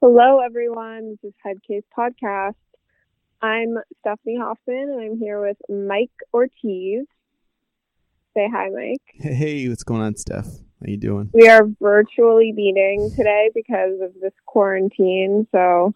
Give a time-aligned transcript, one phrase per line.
[0.00, 1.16] Hello, everyone.
[1.22, 2.54] This is Headcase Podcast.
[3.42, 7.06] I'm Stephanie Hoffman, and I'm here with Mike Ortiz.
[8.34, 9.02] Say hi, Mike.
[9.14, 10.46] Hey, what's going on, Steph?
[10.46, 11.30] How you doing?
[11.32, 15.94] We are virtually meeting today because of this quarantine, so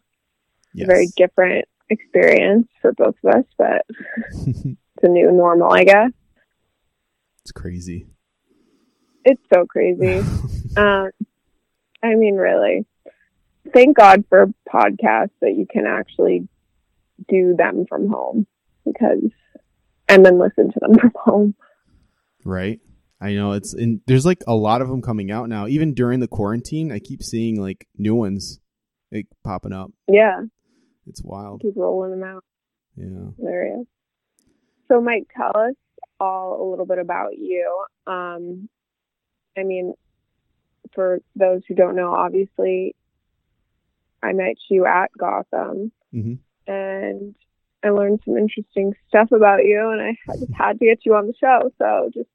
[0.75, 0.87] Yes.
[0.87, 3.85] a very different experience for both of us, but
[4.47, 6.11] it's a new normal, I guess.
[7.43, 8.07] it's crazy.
[9.25, 10.19] It's so crazy.
[10.77, 11.11] um,
[12.03, 12.87] I mean, really.
[13.73, 16.49] Thank God for podcasts that you can actually
[17.29, 18.47] do them from home
[18.85, 19.31] because,
[20.09, 21.55] and then listen to them from home.
[22.45, 22.81] right?
[23.21, 25.69] I know it's and there's like a lot of them coming out now.
[25.69, 28.59] Even during the quarantine, I keep seeing like new ones
[29.13, 29.93] like popping up.
[30.09, 30.41] Yeah,
[31.07, 31.61] It's wild.
[31.63, 32.43] keep rolling them out.
[32.97, 33.29] Yeah.
[33.79, 33.87] Is.
[34.89, 35.75] So, Mike, tell us
[36.19, 37.85] all a little bit about you.
[38.09, 38.69] Um,
[39.57, 39.95] I mean,
[40.93, 42.97] for those who don't know, obviously,
[44.23, 46.39] I met you at Gotham, Mhm.
[46.67, 47.35] and
[47.83, 51.27] I learned some interesting stuff about you, and I just had to get you on
[51.27, 51.71] the show.
[51.79, 52.29] So, just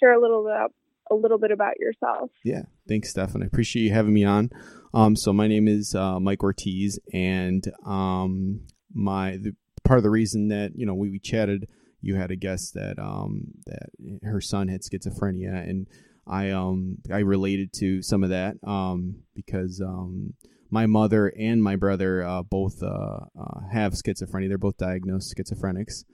[0.00, 0.72] share a little bit
[1.12, 2.30] a little bit about yourself.
[2.44, 2.62] Yeah.
[2.88, 3.42] Thanks, Stefan.
[3.42, 4.50] I appreciate you having me on.
[4.94, 8.60] Um, so my name is uh, Mike Ortiz, and um,
[8.94, 11.68] my the, part of the reason that you know we, we chatted,
[12.00, 13.88] you had a guest that um that
[14.22, 15.86] her son had schizophrenia, and
[16.26, 20.34] I um I related to some of that um because um
[20.70, 24.48] my mother and my brother uh, both uh, uh, have schizophrenia.
[24.48, 26.04] They're both diagnosed schizophrenics.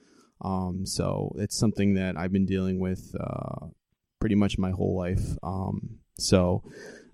[0.40, 3.66] Um, so it's something that I've been dealing with uh,
[4.20, 5.36] pretty much my whole life.
[5.42, 6.62] Um, so,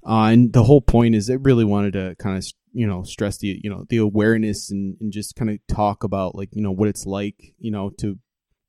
[0.06, 3.38] uh, and the whole point is, I really wanted to kind of, you know, stress
[3.38, 6.72] the, you know, the awareness and, and just kind of talk about like, you know,
[6.72, 8.18] what it's like, you know, to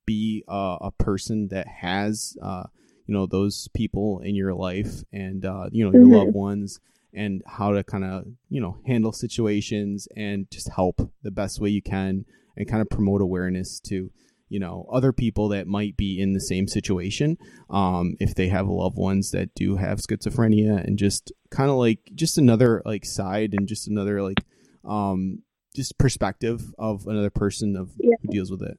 [0.05, 2.63] be uh, a person that has, uh,
[3.07, 6.13] you know, those people in your life and, uh, you know, your Mhm.
[6.25, 6.79] loved ones
[7.13, 11.69] and how to kind of, you know, handle situations and just help the best way
[11.69, 12.25] you can
[12.57, 14.11] and kind of promote awareness to,
[14.49, 17.37] you know other people that might be in the same situation
[17.71, 22.11] um if they have loved ones that do have schizophrenia and just kind of like
[22.13, 24.43] just another like side and just another like
[24.85, 25.41] um
[25.75, 28.15] just perspective of another person of Yeah.
[28.21, 28.77] who deals with it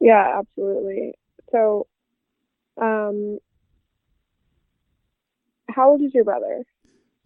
[0.00, 1.14] Yeah, absolutely.
[1.50, 1.86] So,
[2.80, 3.38] um,
[5.68, 6.64] how old is your brother?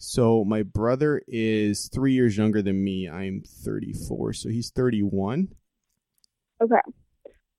[0.00, 5.48] so my brother is three years younger than me i'm 34 so he's 31
[6.60, 6.80] Okay.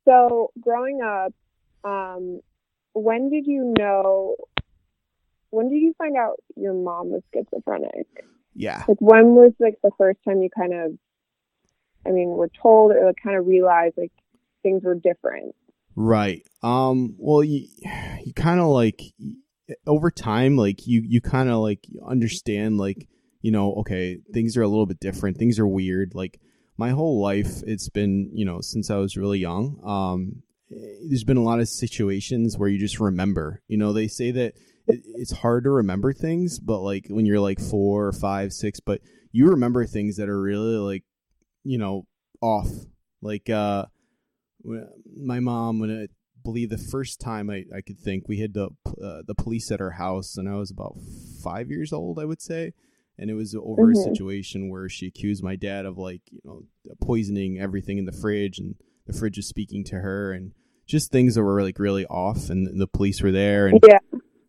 [0.06, 1.34] So, growing up,
[1.84, 2.42] um,
[2.94, 4.36] when did you know?
[5.52, 8.08] When did you find out your mom was schizophrenic?
[8.54, 10.92] yeah Like, when was like the first time you kind of,
[12.06, 14.12] I mean, were told or like kind of realized like
[14.64, 15.56] things were different?
[15.96, 16.46] Right.
[16.62, 17.16] Um.
[17.18, 17.68] Well, you
[18.26, 19.02] you kind of like
[19.86, 23.08] over time, like you you kind of like understand, like
[23.42, 25.38] you know, okay, things are a little bit different.
[25.38, 26.14] Things are weird.
[26.16, 26.40] Like
[26.78, 29.80] my whole life, it's been you know since I was really young.
[29.86, 30.44] Um.
[30.72, 33.60] There's been a lot of situations where you just remember.
[33.68, 34.54] You know, they say that
[34.86, 38.80] it, it's hard to remember things, but like when you're like four or five, six,
[38.80, 39.02] but
[39.32, 41.04] you remember things that are really like,
[41.64, 42.06] you know,
[42.40, 42.70] off.
[43.20, 43.86] Like uh
[44.64, 46.08] my mom when I
[46.44, 48.70] believe the first time I, I could think we had the
[49.04, 50.96] uh, the police at our house and I was about
[51.44, 52.74] five years old I would say
[53.18, 53.92] and it was over Mhm.
[53.94, 56.64] a situation where she accused my dad of like you know
[57.02, 60.52] poisoning everything in the fridge and the fridge was speaking to her and
[60.86, 64.00] just things that were like really off and the police were there and Yeah.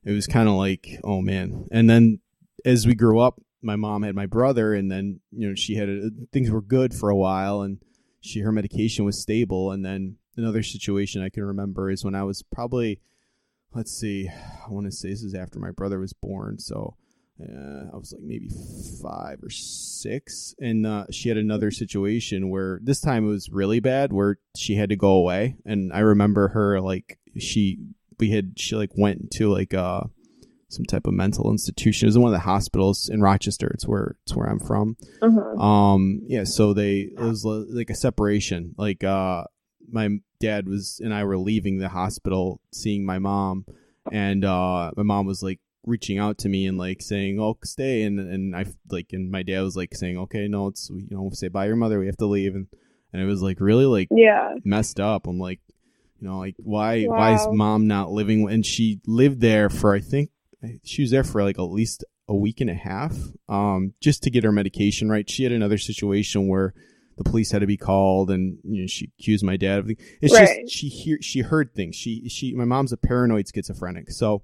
[0.05, 2.21] it was kind of like oh man and then
[2.65, 5.89] as we grew up my mom had my brother and then you know she had
[5.89, 7.79] a, things were good for a while and
[8.23, 12.23] she her medication was stable and then another situation i can remember is when i
[12.23, 13.01] was probably
[13.75, 16.97] let's see i want to say this is after my brother was born so
[17.41, 18.51] uh, i was like maybe
[19.03, 23.81] five or six and uh, she had another situation where this time it was really
[23.81, 27.79] bad where she had to go away and i remember her like she
[28.19, 30.03] we had she like went to like uh
[30.71, 32.07] some type of mental institution.
[32.07, 33.69] It was in one of the hospitals in Rochester.
[33.75, 34.97] It's where it's where I'm from.
[35.21, 35.61] Uh-huh.
[35.61, 36.45] Um, yeah.
[36.45, 38.75] So they it was like a separation.
[38.79, 39.45] Like uh,
[39.91, 40.09] my
[40.41, 43.67] dad was and I were leaving the hospital, seeing my mom,
[44.11, 48.03] and uh, my mom was like reaching out to me and like saying, "Oh, stay,"
[48.03, 51.31] and and I like and my dad was like saying, "Okay, no, it's you know
[51.33, 51.99] say bye your mother.
[51.99, 52.67] We have to leave," and
[53.13, 54.55] and it was like really like Yeah.
[54.65, 55.27] messed up.
[55.27, 55.61] I'm like,
[56.21, 58.49] you know, like why why is mom not living?
[58.51, 60.31] And she lived there for I think
[60.85, 63.17] she was there for like at least a week and a half,
[63.49, 65.29] um, just to get her medication right.
[65.29, 66.75] She had another situation where
[67.23, 69.87] the police had to be called, and you know she accused my dad of.
[69.89, 70.49] the- It's Right.
[70.65, 71.95] just she hear she heard things.
[71.97, 74.43] She she my mom's a paranoid schizophrenic, so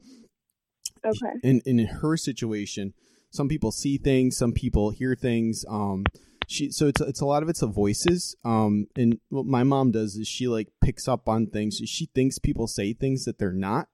[1.04, 1.32] Okay.
[1.42, 2.92] in in her situation
[3.30, 5.64] some people see things, some people hear things.
[5.68, 6.04] Um,
[6.48, 8.34] she so it's it's a lot of it's a voices.
[8.44, 11.76] Um, and what my mom does is she like picks up on things.
[11.84, 13.88] She thinks people say things that they're not.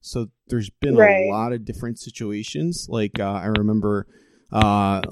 [0.00, 1.26] So there's been Right.
[1.26, 2.86] a lot of different situations.
[2.88, 4.06] Like uh, I remember,
[4.50, 5.02] uh,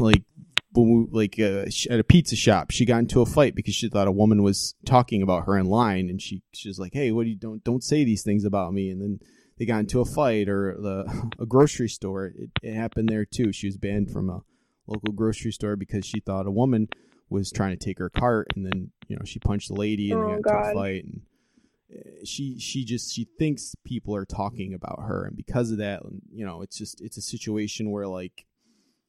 [0.00, 0.22] like
[0.76, 4.12] like uh, at a pizza shop, she got into a fight because she thought a
[4.12, 7.30] woman was talking about her in line, and she she was like, "Hey, what do
[7.30, 9.18] you don't don't say these things about me?" And then
[9.58, 12.26] they got into a fight, or the a grocery store.
[12.26, 13.52] It, it happened there too.
[13.52, 14.42] She was banned from a
[14.86, 16.88] local grocery store because she thought a woman
[17.28, 20.22] was trying to take her cart, and then you know she punched the lady, and
[20.22, 21.20] Oh, they got into a fight, and
[21.94, 26.02] uh, she she just she thinks people are talking about her, and because of that,
[26.32, 28.46] you know, it's just it's a situation where like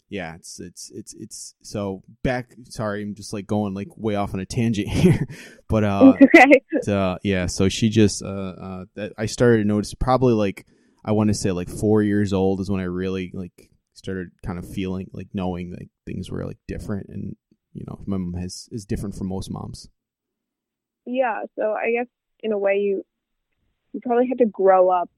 [0.09, 2.55] yeah, it's it's it's it's so back.
[2.69, 5.27] Sorry, I'm just like going like way off on a tangent here,
[5.67, 6.61] but uh, okay.
[6.87, 7.47] uh, yeah.
[7.47, 10.65] So she just uh, uh, that I started to notice probably like
[11.03, 14.57] I want to say like four years old is when I really like started kind
[14.57, 17.35] of feeling like knowing like things were like different, and
[17.73, 19.89] you know my mom has is different from most moms.
[21.05, 21.43] Yeah.
[21.57, 22.07] So I guess
[22.41, 23.05] in a way you
[23.91, 25.09] you probably had to grow up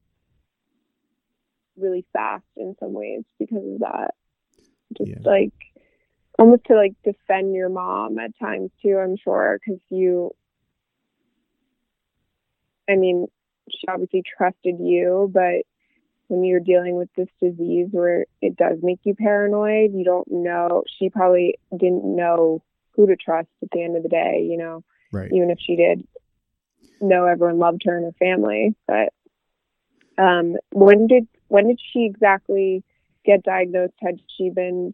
[1.78, 4.16] really fast in some ways because of that.
[4.98, 5.22] Just Yeah.
[5.24, 5.54] like
[6.38, 8.98] almost to like defend your mom at times too.
[8.98, 10.32] I'm sure because you.
[12.90, 13.28] I mean,
[13.70, 15.64] she obviously trusted you, but
[16.28, 20.84] when you're dealing with this disease where it does make you paranoid, you don't know.
[20.98, 22.64] She probably didn't know
[22.96, 25.32] who to trust at the end of the day, you know Right.
[25.32, 26.08] even if she did
[27.02, 28.76] know everyone loved her and her family.
[28.88, 29.14] But
[30.18, 32.84] um, when did when did she exactly
[33.32, 33.94] get diagnosed?
[34.02, 34.94] Had she been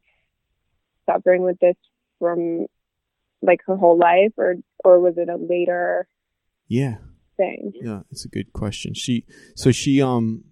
[1.10, 1.76] suffering with this
[2.20, 2.66] from
[3.42, 6.08] like her whole life, or or was it a later
[6.68, 6.98] Yeah.
[7.38, 7.72] thing?
[7.76, 8.94] Yeah, it's a good question.
[8.94, 10.44] She so she um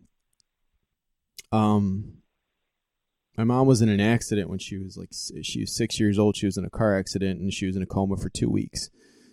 [1.51, 2.17] um
[3.37, 5.09] my mom was in an accident when she was like
[5.43, 6.35] she was 6 years old.
[6.37, 8.89] She was in a car accident and she was in a coma for 2 weeks.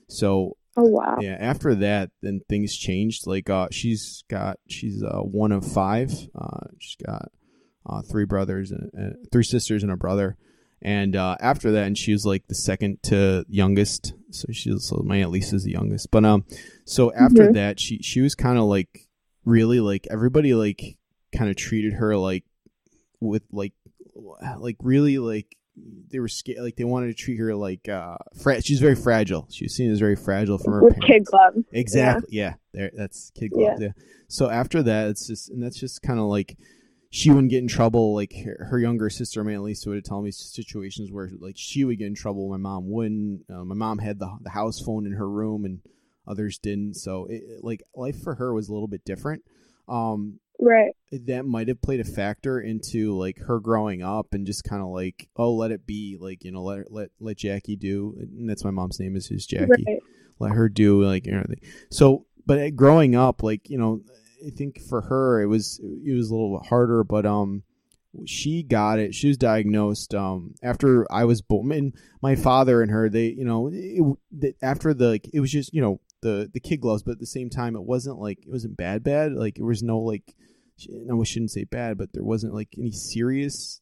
[0.09, 1.19] So, Oh wow!
[1.21, 3.27] yeah, after that then things changed.
[3.27, 6.29] Like uh she's got she's uh one of 5.
[6.35, 7.31] Uh she's got
[7.87, 10.37] uh three brothers and, and three sisters and a brother.
[10.83, 14.89] And uh, after that, and she was like the second to youngest, so she was
[14.89, 16.11] so my Lisa's the youngest.
[16.11, 16.47] But um,
[16.87, 17.55] so after Mhm.
[17.55, 19.07] that, she she was kind of like
[19.45, 20.97] really like everybody like
[21.37, 22.45] kind of treated her like
[23.21, 23.75] with like
[24.59, 25.55] like really like
[26.11, 29.49] they were scared like they wanted to treat her like uh fra- she's very fragile.
[29.51, 31.59] She was seen as very fragile from her With kid gloves.
[31.73, 32.29] Exactly.
[32.33, 32.55] Yeah.
[32.73, 32.91] There.
[32.97, 33.83] That's kid gloves.
[33.83, 33.93] Yeah.
[34.29, 36.57] So after that, it's just and that's just kind of like
[37.11, 38.15] she wouldn't get in trouble.
[38.15, 41.85] Like her, her younger sister, my Aunt Lisa, would tell me situations where like she
[41.85, 43.45] would get in trouble, my mom wouldn't.
[43.51, 45.81] Uh, my mom had the the house phone in her room, and
[46.27, 46.95] others didn't.
[46.95, 49.43] So it, like life for her was a little bit different.
[49.89, 50.93] Um, Right.
[51.11, 54.89] that might have played a factor into like her growing up and just kind of
[54.89, 58.63] like oh let it be like you know let let let Jackie do and that's
[58.63, 60.03] my mom's name is is Jackie Right.
[60.39, 61.47] let her do like you know
[61.91, 64.03] so but growing up like you know
[64.47, 67.63] i think for her it was it was a little harder but um
[68.27, 72.91] she got it she was diagnosed um after i was born and my father and
[72.91, 76.61] her they you know it, after the like, it was just you know the the
[76.61, 79.55] kid gloves but at the same time it wasn't like it wasn't bad bad like
[79.57, 80.35] there was no like
[80.89, 83.81] no i shouldn't say bad but there wasn't like any serious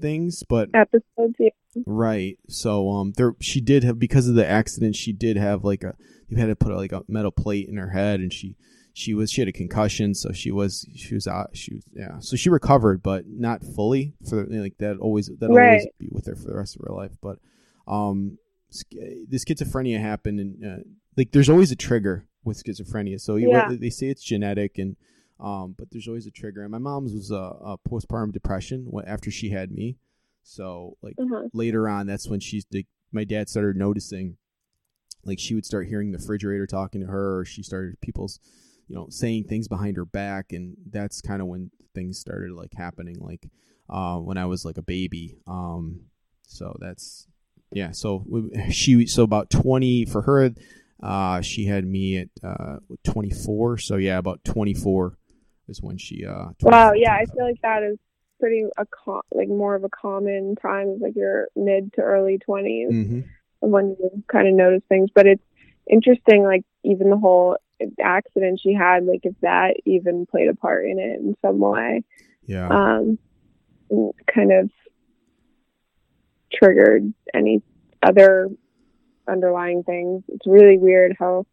[0.00, 1.34] things but Episodes.
[1.38, 1.50] Yeah.
[1.86, 2.38] Right.
[2.48, 5.94] So um there she did have because of the accident she did have like a
[6.28, 8.56] you had to put like a metal plate in her head and she
[8.98, 12.18] she was she had a concussion so she was she was out she was yeah.
[12.18, 16.26] So she recovered but not fully for like that always that will always be with
[16.26, 17.12] her for the rest of her life.
[17.22, 17.38] But
[17.86, 18.38] um
[18.90, 20.82] the schizophrenia happened and uh,
[21.16, 23.20] like there's always a trigger with schizophrenia.
[23.20, 23.68] So Yeah.
[23.70, 24.96] they say it's genetic and
[25.38, 26.62] um but there's always a trigger.
[26.62, 29.96] And my mom's was a, a postpartum depression after she had me.
[30.42, 31.48] So like Uh-huh.
[31.52, 34.38] later on that's when she's like my dad started noticing
[35.24, 38.40] like she would start hearing the refrigerator talking to her or she started people's
[38.88, 42.72] you know saying things behind her back and that's kind of when things started like
[42.74, 43.48] happening like
[43.90, 46.00] uh when i was like a baby um
[46.46, 47.26] so that's
[47.72, 48.24] yeah so
[48.70, 50.50] she so about 20 for her
[51.02, 55.16] uh she had me at uh 24 so yeah about 24
[55.68, 56.92] is when she uh Wow.
[56.92, 57.98] Yeah, I feel like that is
[58.40, 62.38] pretty a co- like more of a common time, is like your mid to early
[62.38, 62.90] 20s.
[62.92, 63.24] Mhm.
[63.60, 65.10] when you kind of notice things.
[65.14, 65.42] But it's
[65.90, 67.56] interesting, like even the whole
[68.02, 72.02] accident she had, like if that even played a part in it in some way,
[72.46, 73.18] yeah um,
[74.32, 74.70] kind of
[76.52, 77.62] triggered any
[78.02, 78.48] other
[79.28, 80.22] underlying things.
[80.28, 81.46] It's really weird how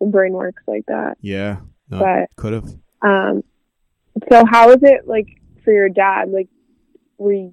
[0.00, 1.16] the brain works like that.
[1.20, 1.58] yeah
[1.90, 3.42] no, but- could have Um,
[4.30, 5.28] so how is it like
[5.64, 6.30] for your dad?
[6.30, 6.48] Like,
[7.18, 7.52] were you,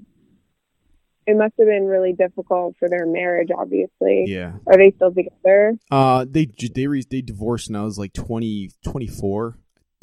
[1.28, 3.50] it must have been really difficult for their marriage.
[3.58, 4.54] Obviously, Yeah.
[4.68, 5.78] are they still together?
[5.92, 9.58] Uh, they they re- they divorced when I was like 20, 24.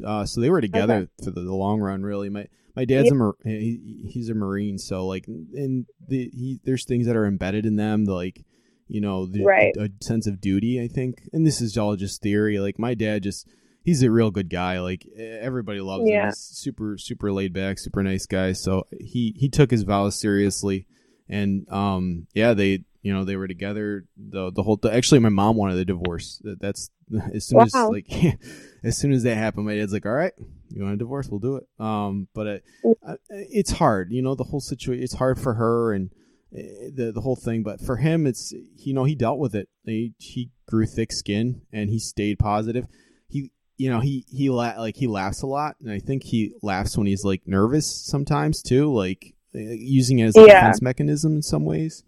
[0.05, 2.03] Uh, so they were together for the, the long run.
[2.03, 6.61] Really, my my dad's a mar- he, he's a marine, so like, and the he
[6.65, 8.45] there's things that are embedded in them, like
[8.89, 9.75] you know, the, Right.
[9.79, 10.81] a sense of duty.
[10.83, 12.59] I think, and this is all just theory.
[12.59, 13.47] Like my dad just
[13.85, 14.81] he's a real good guy.
[14.81, 16.25] Like everybody loves him.
[16.27, 18.53] He's super super laid back, super nice guy.
[18.53, 20.87] So he he took his vows seriously,
[21.33, 25.57] and um yeah they you know they were together the the whole actually my mom
[25.57, 26.41] wanted a divorce.
[26.45, 26.91] That- That's
[27.35, 27.91] as soon as Wow.
[27.91, 28.07] like
[28.85, 30.33] as soon as that happened, my dad's like, all right,
[30.71, 31.29] you want a divorce?
[31.29, 31.67] We'll do it.
[31.79, 32.65] Um, but it,
[33.07, 35.03] uh, it's hard, you know, the whole situation.
[35.03, 36.11] It's hard for her and
[36.57, 37.63] uh, the the whole thing.
[37.65, 39.69] But for him, it's you know he dealt with it.
[39.85, 42.87] He he grew thick skin and he stayed positive.
[43.29, 46.55] He you know he he la- like he laughs a lot, and I think he
[46.63, 50.61] laughs when he's like nervous sometimes too, like using it as a Yeah.
[50.61, 52.05] defense mechanism in some ways.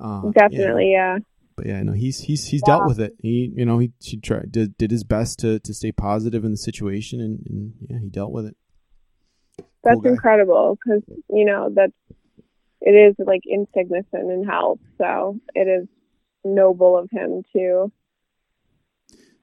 [0.00, 0.30] Uh.
[0.30, 1.18] Definitely, yeah.
[1.56, 2.78] But yeah, no, he's he's he's Wow.
[2.80, 3.14] dealt with it.
[3.22, 6.50] He you know he he tried did, did his best to, to stay positive in
[6.50, 8.56] the situation, and, and yeah, he dealt with it.
[9.82, 10.10] That's guy.
[10.10, 11.92] incredible because you know that's
[12.82, 15.88] it is like insignificant in health, so it is
[16.44, 17.90] noble of him to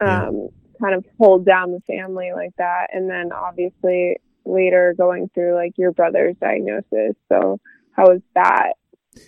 [0.01, 0.27] Yeah.
[0.27, 0.49] um,
[0.79, 5.73] kind of hold down the family like that, and then obviously later going through like
[5.77, 7.15] your brother's diagnosis.
[7.29, 7.59] So
[7.91, 8.73] how was that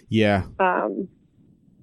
[0.10, 1.08] Yeah, um,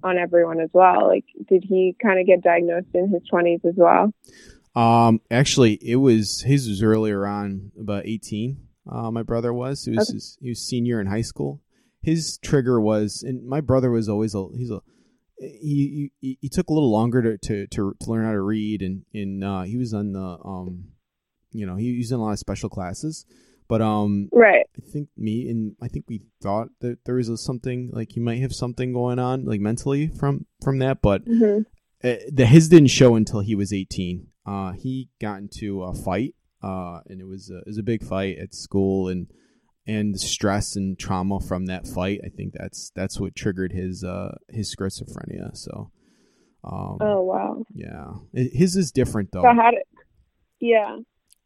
[0.03, 1.07] on everyone as well?
[1.07, 4.13] Like, did he kind of get diagnosed in his twenties as well?
[4.75, 8.67] Um, actually, it was his was earlier on, about eighteen.
[8.89, 9.85] Uh, my brother was.
[9.85, 10.15] He was Okay.
[10.15, 11.61] his, he was senior in high school.
[12.01, 14.81] His trigger was, and my brother was always a he's a
[15.39, 18.81] he he, he took a little longer to, to, to, to learn how to read,
[18.81, 20.89] and and uh, he was on the um,
[21.53, 23.25] you know, he was in a lot of special classes,
[23.67, 24.65] but um, Right.
[24.77, 28.19] I think me and I think we thought that there was a something like he
[28.19, 31.59] might have something going on like mentally from from that, but hmm
[32.03, 34.27] uh, the his didn't show until he was 18.
[34.45, 38.03] Uh, he got into a fight, uh, and it was a, it was a big
[38.03, 39.27] fight at school, and
[39.87, 42.19] and the stress and trauma from that fight.
[42.25, 45.55] I think that's that's what triggered his uh his schizophrenia.
[45.55, 45.91] So,
[46.65, 47.63] um, Oh wow.
[47.73, 49.43] yeah, his is different though.
[49.43, 49.83] So how did?
[50.59, 50.97] Yeah.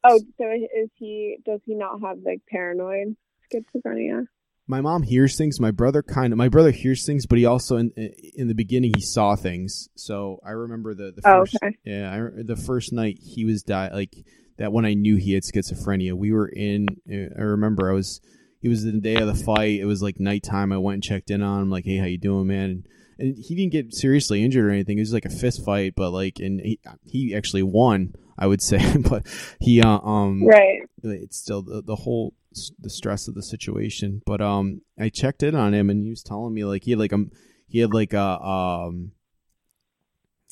[0.07, 1.37] Oh, so is he?
[1.45, 3.15] Does he not have like paranoid
[3.53, 4.27] schizophrenia?
[4.69, 5.59] my mom hears things.
[5.61, 7.91] My brother kind of my brother hears things, but he also in
[8.35, 9.87] in the beginning he saw things.
[9.95, 11.77] So I remember the the Oh, first okay.
[11.85, 14.13] yeah I, the first night he was di- like
[14.57, 16.13] that when I knew he had schizophrenia.
[16.13, 16.87] We were in.
[17.09, 18.19] Uh, I remember I was.
[18.67, 19.79] It was the day of the fight.
[19.79, 20.73] It was like nighttime.
[20.73, 22.83] I went and checked in on him, like, "Hey, how you doing, man?"
[23.17, 24.97] And, he didn't get seriously injured or anything.
[24.97, 28.13] It was like a fist fight, but like, and he, he actually won.
[28.37, 29.25] I would say, but
[29.61, 30.81] he uh, um Right.
[31.01, 32.33] it's still the, the whole
[32.79, 36.23] the stress of the situation but um i checked in on him and he was
[36.23, 37.29] telling me like he had like um
[37.67, 39.11] he had like a um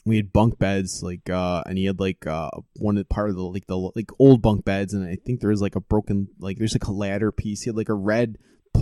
[0.05, 3.41] we had bunk beds like uh and he had like uh one part of the
[3.43, 6.57] like the like old bunk beds and i think there was like a broken like
[6.57, 8.37] there's like a ladder piece he had like a red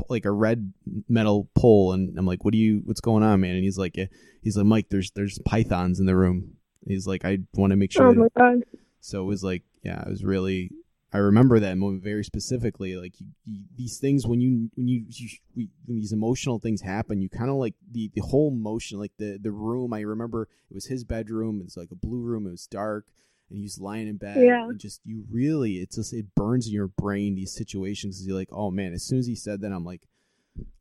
[0.10, 0.74] like a red
[1.08, 3.98] metal pole and i'm like what do you what's going on man and he's like
[3.98, 4.08] eh,
[4.42, 6.54] he's like mike there's there's pythons in the room
[6.88, 8.64] he's like i want to make sure Oh my god.
[9.00, 10.72] so it was like, yeah, it was really.
[11.14, 12.96] I remember that moment very specifically.
[12.96, 17.22] Like you, you, these things, when you when you, you when these emotional things happen,
[17.22, 19.94] you kind of like the the whole motion, like the the room.
[19.94, 21.62] I remember it was his bedroom.
[21.64, 22.48] It's like a blue room.
[22.48, 23.06] It was dark,
[23.50, 24.38] and he's lying in bed.
[24.44, 24.64] Yeah.
[24.64, 28.26] And just you really, it's just it burns in your brain these situations.
[28.26, 28.94] You're like, oh man.
[28.94, 30.02] As soon as he said that, I'm like,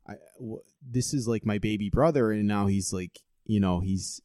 [0.07, 4.19] I w- this is like my baby brother, and now he's like, you know, he's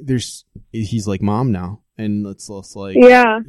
[0.00, 3.40] there's he's like mom now, and it's, it's like Yeah.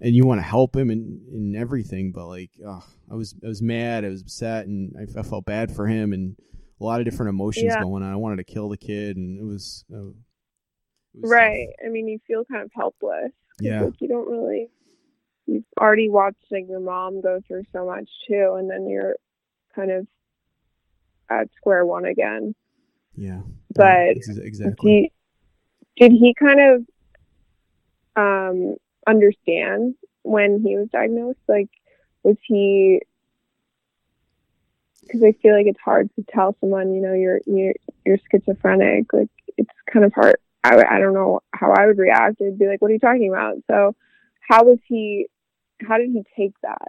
[0.00, 3.48] And you want to help him and, and everything, but like, ugh, I was I
[3.48, 6.36] was mad, I was upset, and I, I felt bad for him, and
[6.80, 7.82] a lot of different emotions Yeah.
[7.82, 8.12] going on.
[8.12, 11.68] I wanted to kill the kid, and it was, uh, it was Right.
[11.84, 13.32] I mean, you feel kind of helpless.
[13.60, 13.82] Yeah.
[13.84, 14.68] Like you don't really.
[15.46, 19.14] You've already watched like your mom go through so much too, and then you're
[19.74, 20.06] kind of
[21.30, 22.54] at square one again.
[23.14, 23.40] Yeah,
[23.74, 25.12] But Yeah, exactly.
[25.96, 26.84] Did, did he kind of
[28.16, 28.76] um
[29.06, 31.38] understand when he was diagnosed?
[31.48, 31.68] Like,
[32.22, 33.00] was he?
[35.02, 39.12] Because I feel like it's hard to tell someone, you know, you're you're you're schizophrenic.
[39.12, 40.36] Like, it's kind of hard.
[40.64, 42.40] I I don't know how I would react.
[42.42, 43.94] I'd be like, "What are you talking about?" So,
[44.48, 45.28] how was he?
[45.86, 46.88] How did he take that?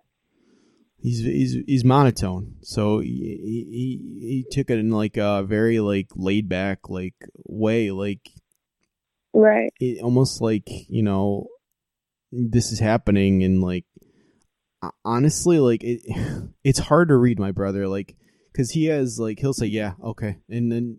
[0.99, 6.07] He's he's he's monotone, so he, he he took it in like a very like
[6.15, 7.13] laid back like
[7.45, 8.27] way, like
[9.33, 9.71] Right.
[9.79, 11.47] it almost like you know
[12.31, 13.85] this is happening and like
[15.03, 16.01] honestly like it
[16.63, 18.15] it's hard to read my brother like
[18.51, 20.97] because he has like he'll say yeah okay and then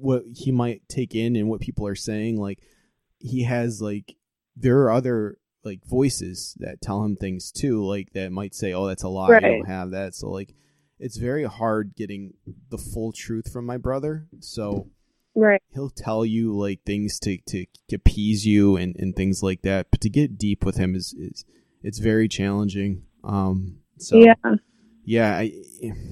[0.00, 2.60] what he might take in and what people are saying like
[3.18, 4.14] he has like
[4.56, 8.86] there are other like voices that tell him things too like that might say oh
[8.86, 9.42] that's a lie Right.
[9.42, 10.54] you don't have that so like
[11.00, 12.34] it's very hard getting
[12.70, 14.88] the full truth from my brother so
[15.40, 15.62] Right.
[15.72, 20.00] he'll tell you like things to to appease you and and things like that but
[20.00, 21.44] to get deep with him is is
[21.82, 24.34] it's very challenging um so yeah.
[25.04, 25.44] yeah I,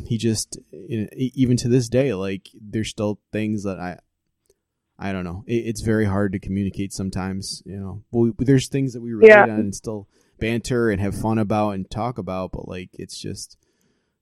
[0.07, 3.99] he just even to this day like there's still things that i
[4.97, 7.77] i don't know it, it's very hard to communicate sometimes you
[8.13, 9.43] know there's things that we relate Yeah.
[9.55, 13.57] on and still banter and have fun about and talk about but like it's just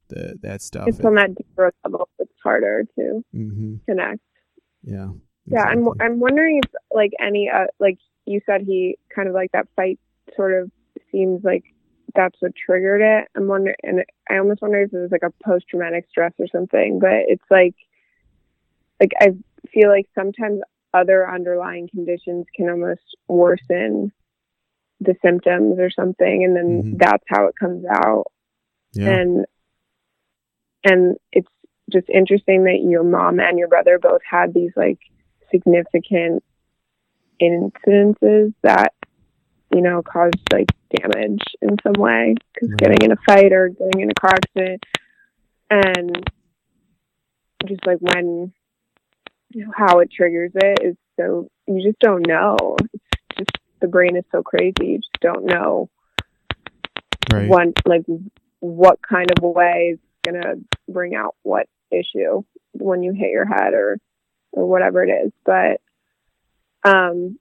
[0.09, 2.09] the that stuff It's on that deeper level.
[2.19, 4.21] It's harder to hmm connect.
[4.85, 5.09] Yeah
[5.47, 5.89] Yeah, I'm.
[6.01, 9.99] I'm wondering if like any uh like you said he kind of like that fight
[10.37, 10.71] sort of
[11.13, 11.65] seems like
[12.15, 13.29] that's what triggered it.
[13.37, 16.47] I'm wondering, and I almost wonder if it was like a post traumatic stress or
[16.47, 16.99] something.
[17.01, 17.75] But it's like
[19.01, 19.35] like I
[19.73, 20.61] feel like sometimes
[20.93, 24.13] other underlying conditions can almost worsen
[25.01, 26.99] the symptoms or something, and then Mhm.
[26.99, 28.27] that's how it comes out.
[28.93, 29.45] yeah and
[30.85, 31.49] and it's
[31.91, 34.99] just interesting that your mom and your brother both had these like
[35.51, 36.43] significant
[37.41, 38.93] incidences that
[39.75, 42.35] you know caused like damage in some way.
[42.55, 42.77] Because Right.
[42.77, 42.77] Mm-hmm.
[42.77, 44.83] getting in a fight or getting in a car accident
[45.71, 46.31] and
[47.67, 48.53] just like when
[49.51, 52.77] you know how it triggers it is so you just don't know.
[52.93, 53.05] It's
[53.39, 53.51] just
[53.81, 54.75] the brain is so crazy.
[54.81, 55.89] You just don't know
[57.33, 57.49] right.
[57.49, 58.05] one like
[58.61, 60.55] what kind of way is gonna
[60.89, 63.99] bring out what issue when you hit your head or
[64.53, 65.33] or whatever it is.
[65.45, 65.81] But
[66.89, 67.39] um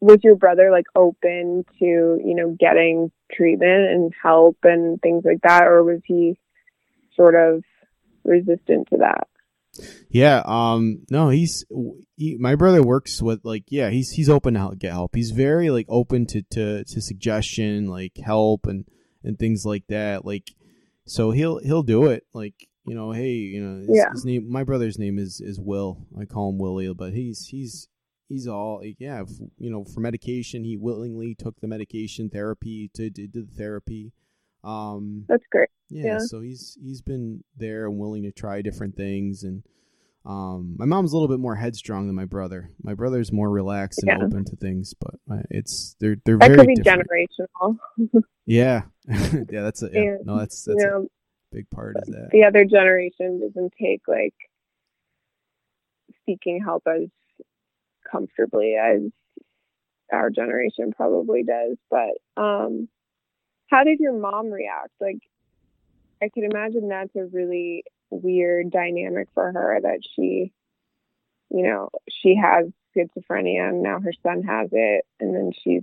[0.00, 5.40] was your brother like open to, you know, getting treatment and help and things like
[5.42, 6.38] that, or was he
[7.16, 7.64] sort of
[8.24, 9.26] resistant to that?
[10.08, 11.64] Yeah, um, no, he's
[12.16, 15.14] he, my brother works with like yeah, he's he's open to help, get help.
[15.14, 18.86] He's very like open to to to suggestion, like help and
[19.22, 20.24] and things like that.
[20.24, 20.50] Like,
[21.06, 22.24] so he'll he'll do it.
[22.32, 22.54] Like,
[22.88, 24.10] you know, hey, you know, his, Yeah.
[24.12, 26.06] his name, my brother's name is is Will.
[26.18, 27.88] I call him Willie, but he's he's
[28.28, 33.10] he's all yeah, f- you know, for medication, he willingly took the medication therapy to
[33.10, 34.12] did the therapy.
[34.64, 35.68] Um, That's great.
[35.88, 36.18] yeah, Yeah.
[36.18, 39.62] so he's he's been there and willing to try different things and
[40.26, 42.70] um my mom's a little bit more headstrong than my brother.
[42.82, 44.26] My brother's more relaxed and Yeah.
[44.26, 47.08] open to things, but uh, it's they're they're That very could be different.
[47.08, 47.78] generational.
[48.44, 48.82] Yeah.
[49.08, 50.16] yeah, that's a yeah.
[50.24, 51.04] No, that's that's a
[51.52, 52.28] big part is that.
[52.30, 54.34] the other generation doesn't take like
[56.26, 57.08] seeking help as
[58.10, 59.02] comfortably as
[60.12, 61.76] our generation probably does.
[61.90, 62.88] But um
[63.68, 64.92] how did your mom react?
[65.00, 65.18] Like
[66.22, 70.52] I could imagine that's a really weird dynamic for her that she
[71.50, 75.82] you know, she has schizophrenia and now her son has it and then she's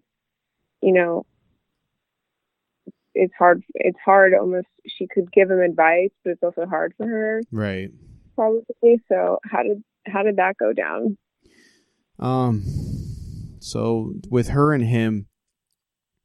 [0.81, 1.25] you know
[3.15, 7.07] it's hard it's hard almost she could give him advice but it's also hard for
[7.07, 7.41] her.
[7.51, 7.89] Right.
[8.35, 9.01] probably.
[9.09, 11.17] So how did how did that go down?
[12.19, 12.63] Um
[13.59, 15.27] so with her and him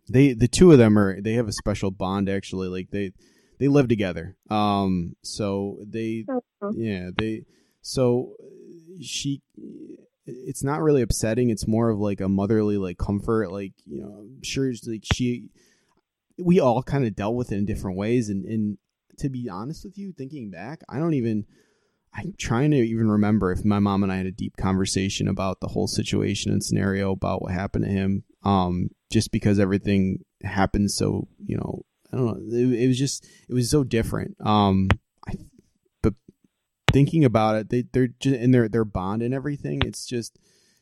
[0.09, 2.68] they the two of them are they have a special bond actually.
[2.68, 3.12] Like they
[3.59, 4.37] they live together.
[4.50, 7.44] Um so they oh, yeah they
[7.81, 8.35] so
[9.00, 9.42] she
[10.26, 11.50] it's not really upsetting.
[11.50, 13.50] It's more of like a motherly like comfort.
[13.50, 15.48] Like you know sure it's like she
[16.42, 18.79] we all kind of dealt with it in different ways and and
[19.18, 21.44] to be honest with you thinking back i don't even
[22.14, 25.61] i'm trying to even remember if my mom and i had a deep conversation about
[25.61, 30.90] the whole situation and scenario about what happened to him um just because everything happened
[30.90, 34.88] so you know i don't know it, it was just it was so different um
[35.29, 35.35] I,
[36.03, 36.14] but
[36.92, 40.38] thinking about it they they're just in their their bond and everything it's just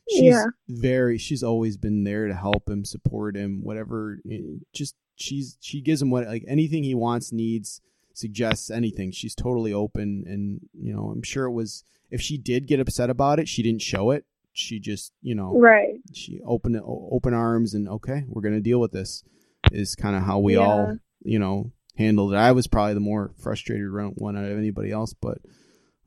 [0.09, 0.45] she's Yeah.
[0.69, 4.39] very she's always been there to help him support him whatever eh,
[4.73, 7.81] just she's she gives him what like anything he wants needs
[8.13, 9.11] suggests anything.
[9.11, 13.09] She's totally open and you know i'm sure it was if she did get upset
[13.09, 14.25] about it she didn't show it.
[14.51, 15.95] She just you know right.
[16.13, 19.23] she opened it open arms and okay we're gonna deal with this
[19.71, 20.59] is kind of how we Yeah.
[20.65, 22.37] all you know handled it.
[22.37, 25.37] I was probably the more frustrated one one out of anybody else but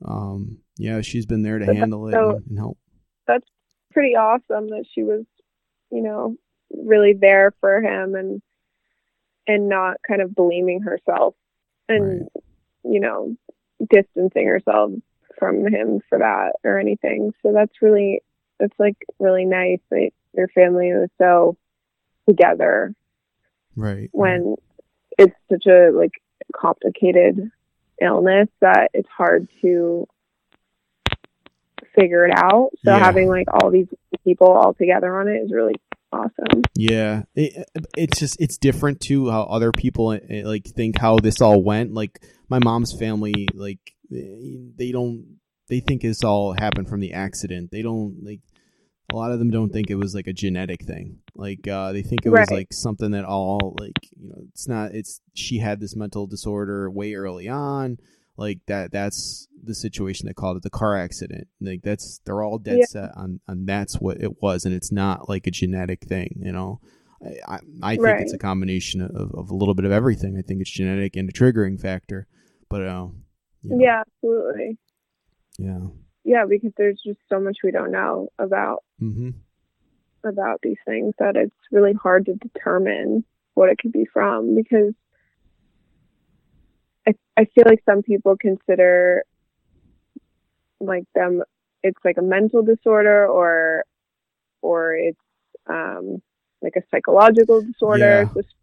[0.05, 2.79] um yeah she's been there to But handle it so- and, and help.
[3.27, 3.47] That's
[3.93, 5.25] pretty awesome that she was
[5.91, 6.37] you know
[6.71, 8.43] really there for him and
[9.47, 11.35] and not kind of blaming herself
[11.89, 12.29] and
[12.85, 13.37] you know
[13.91, 14.93] distancing herself
[15.39, 18.23] from him for that or anything so that's really
[18.59, 21.57] that's like really nice that your family was so
[22.29, 22.95] together
[23.77, 24.55] right when
[25.19, 26.13] it's such a like
[26.55, 27.51] complicated
[28.01, 30.07] illness that it's hard to
[31.95, 32.71] figure it out.
[32.85, 32.99] So Yeah.
[32.99, 33.89] having like all these
[34.25, 35.75] people all together on it is really
[36.13, 36.63] awesome.
[36.75, 41.41] Yeah, it, it's just it's different too how other people eh, like think how this
[41.41, 41.93] all went.
[41.93, 43.81] Like my mom's family, like
[44.13, 47.71] eh, they don't they think this all happened from the accident.
[47.71, 48.41] They don't like
[49.13, 51.19] a lot of them don't think it was like a genetic thing.
[51.35, 54.93] Like uh, they think it was like something that all like you know it's not.
[54.95, 57.99] It's she had this mental disorder way early on.
[58.37, 58.93] Like that.
[58.93, 61.49] That's the situation they called it the car accident.
[61.61, 62.87] Like that's they're all dead Yeah.
[62.87, 66.41] set on on that's what it was, and it's not like a genetic thing.
[66.43, 66.81] You know.
[67.25, 68.21] I, I, I think Right.
[68.21, 70.37] it's a combination of, of a little bit of everything.
[70.37, 72.27] I think it's genetic and a triggering factor,
[72.69, 73.07] but uh,
[73.63, 74.77] you know, Yeah, absolutely.
[75.57, 75.79] yeah,
[76.25, 79.31] Yeah, because there's just so much we don't know about mm-hmm.
[80.25, 84.93] about these things that it's really hard to determine what it could be from because
[87.07, 89.25] I I feel like some people consider
[90.81, 91.43] like them
[91.83, 93.85] it's like a mental disorder or
[94.61, 95.19] or it's
[95.69, 96.23] um
[96.61, 98.23] like a psychological disorder.
[98.23, 98.29] Yeah.
[98.35, 98.55] Just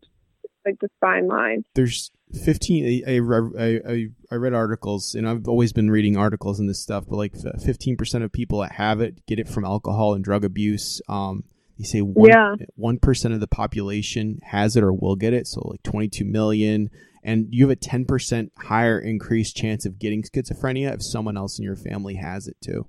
[0.65, 1.63] like this fine line.
[1.73, 2.11] there's
[2.43, 6.81] 15 I, I, I, I read articles and i've always been reading articles and this
[6.81, 10.43] stuff but like 15% of people that have it get it from alcohol and drug
[10.43, 11.45] abuse um
[11.77, 12.55] they say one, Yeah.
[12.77, 16.89] 1% of the population has it or will get it so like 22 million
[17.23, 21.65] and you have a 10% higher increased chance of getting schizophrenia if someone else in
[21.65, 22.87] your family has it too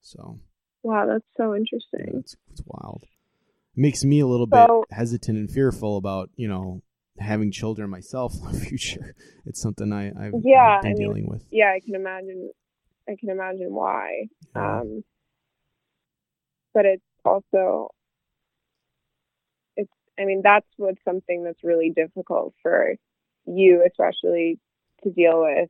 [0.00, 0.40] so
[0.82, 2.20] Wow, that's so interesting.
[2.20, 6.48] it's, it's wild it makes me a little bit So- hesitant and fearful about you
[6.48, 6.82] know
[7.18, 9.14] having children myself in the future
[9.44, 12.50] it's something i i've, Yeah, been I mean, dealing with Yeah, I can imagine
[13.08, 14.28] I can imagine why.
[14.54, 14.80] Yeah.
[14.80, 15.02] Um,
[16.74, 17.88] but it's also,
[19.76, 22.94] it's, I mean, that's what's something that's really difficult for
[23.56, 24.58] you, especially
[25.02, 25.68] to deal with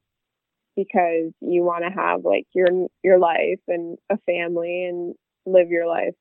[0.76, 2.68] because you want to have like your,
[3.02, 5.14] your life and a family and
[5.44, 6.14] live your life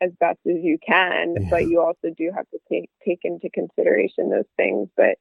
[0.00, 1.48] as best as you can, Yeah.
[1.50, 4.88] but you also do have to take, take into consideration those things.
[4.96, 5.18] But,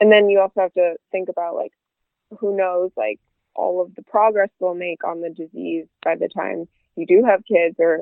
[0.00, 1.72] and then you also have to think about like,
[2.38, 3.20] who knows, like,
[3.54, 7.44] all of the progress we'll make on the disease by the time you do have
[7.44, 8.00] kids or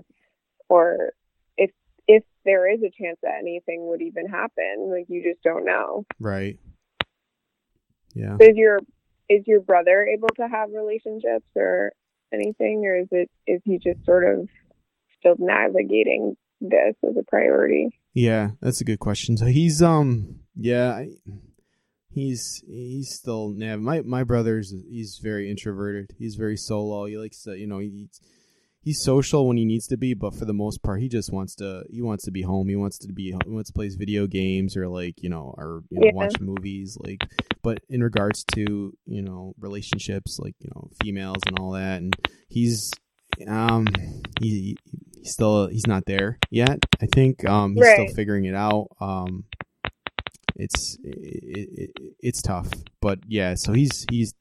[0.69, 1.13] or
[1.57, 1.71] if
[2.07, 6.05] if there is a chance that anything would even happen like you just don't know
[6.21, 6.59] right
[8.15, 8.37] yeah.
[8.41, 8.81] Is your
[9.29, 11.93] is your brother able to have relationships or
[12.33, 14.49] anything or is it is he just sort of
[15.19, 17.89] still navigating this as a priority?
[18.15, 19.37] Yeah that's a good question.
[19.37, 21.09] So he's um yeah I,
[22.11, 26.15] he's he's still nav my my brother's he's very introverted.
[26.19, 27.07] He's very solo.
[27.07, 28.21] He likes to you know he's
[28.83, 31.55] he's social when he needs to be but for the most part he just wants
[31.55, 32.69] to he wants to be home.
[32.69, 35.83] He wants to be he wants to play video games or like you know or
[35.91, 36.13] you know Yeah.
[36.15, 37.23] watch movies like
[37.63, 42.15] but in regards to you know relationships like you know females and all that and
[42.49, 42.91] he's
[43.47, 43.87] um
[44.41, 44.77] he
[45.23, 47.45] he's still he's not there yet i think.
[47.45, 48.89] Um he's still figuring it out.
[49.01, 49.45] Um
[50.57, 52.69] it's it, it, it's tough
[53.01, 54.35] but yeah so he's he's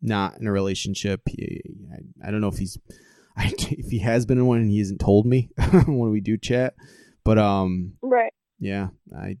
[0.00, 1.22] not in a relationship.
[1.26, 1.60] He,
[1.92, 2.78] I, I don't know if he's
[3.40, 5.50] I, if he has been in one and he hasn't told me
[5.86, 6.74] when we do chat
[7.24, 8.32] but um right.
[8.58, 9.36] yeah i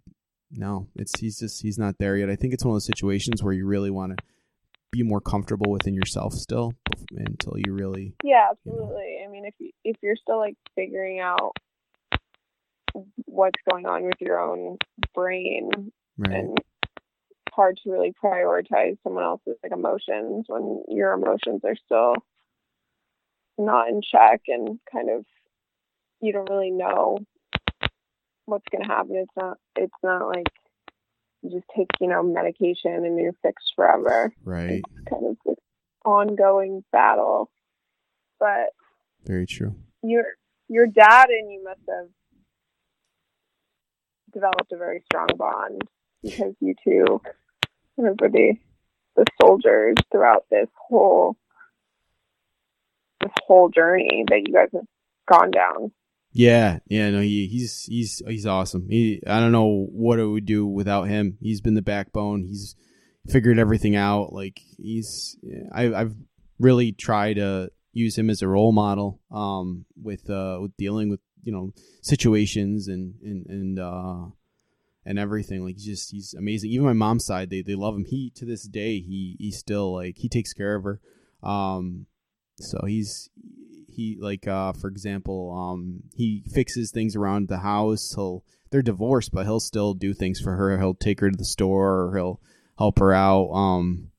[0.50, 2.30] no it's he's just he's not there yet.
[2.30, 4.24] I think it's one of those situations where you really want to
[4.90, 6.72] be more comfortable within yourself still
[7.10, 9.18] until you really Yeah, absolutely.
[9.24, 11.56] I mean, if you, if you're still like figuring out
[13.26, 14.78] what's going on with your own
[15.14, 15.70] brain,
[16.16, 16.32] right.
[16.32, 22.14] and it's hard to really prioritize someone else's like emotions when your emotions are still
[23.58, 25.24] not in check and kind of
[26.20, 27.18] you don't really know
[28.46, 29.16] what's going to happen.
[29.16, 29.58] It's not.
[29.76, 30.48] It's not like
[31.42, 34.32] you just take you know medication and you're fixed forever.
[34.44, 35.56] right It's kind of this
[36.04, 37.50] ongoing battle,
[38.40, 38.70] but
[39.24, 40.24] very true your
[40.68, 42.08] your dad and you must have
[44.32, 45.82] developed a very strong bond
[46.22, 47.20] because you two
[47.96, 48.54] were the
[49.16, 51.36] the soldiers throughout this whole
[53.28, 54.84] this whole journey that you guys have
[55.28, 55.92] gone down.
[56.32, 58.86] Yeah, yeah, no, he he's he's he's awesome.
[58.88, 61.38] He I don't know what it would do without him.
[61.40, 62.44] He's been the backbone.
[62.44, 62.76] He's
[63.28, 64.32] figured everything out.
[64.32, 65.36] Like he's
[65.72, 66.14] I I've
[66.58, 71.20] really tried to use him as a role model um with uh with dealing with,
[71.42, 74.26] you know, situations and and and uh
[75.06, 75.64] and everything.
[75.64, 76.70] Like he's just he's amazing.
[76.70, 78.04] Even my mom's side, they they love him.
[78.04, 81.00] He to this day he he still like he takes care of her.
[81.42, 82.06] Um
[82.60, 83.30] so he's
[83.88, 89.32] he like uh for example um he fixes things around the house he'll they're divorced
[89.32, 92.40] but he'll still do things for her he'll take her to the store or he'll
[92.78, 93.50] help her out.
[93.50, 94.10] Um,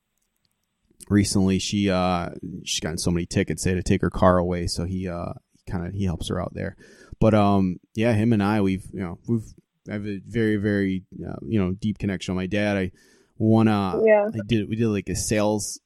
[1.08, 2.30] recently she uh
[2.64, 5.32] she's gotten so many tickets they had to take her car away, so he uh
[5.68, 6.76] kind of he helps her out there.
[7.18, 9.52] But um yeah, him and I we've you know we've
[9.88, 12.76] I have a very very uh, you know deep connection with my dad.
[12.76, 12.92] I
[13.38, 14.28] wanna Yeah.
[14.32, 15.80] I did we did like a sales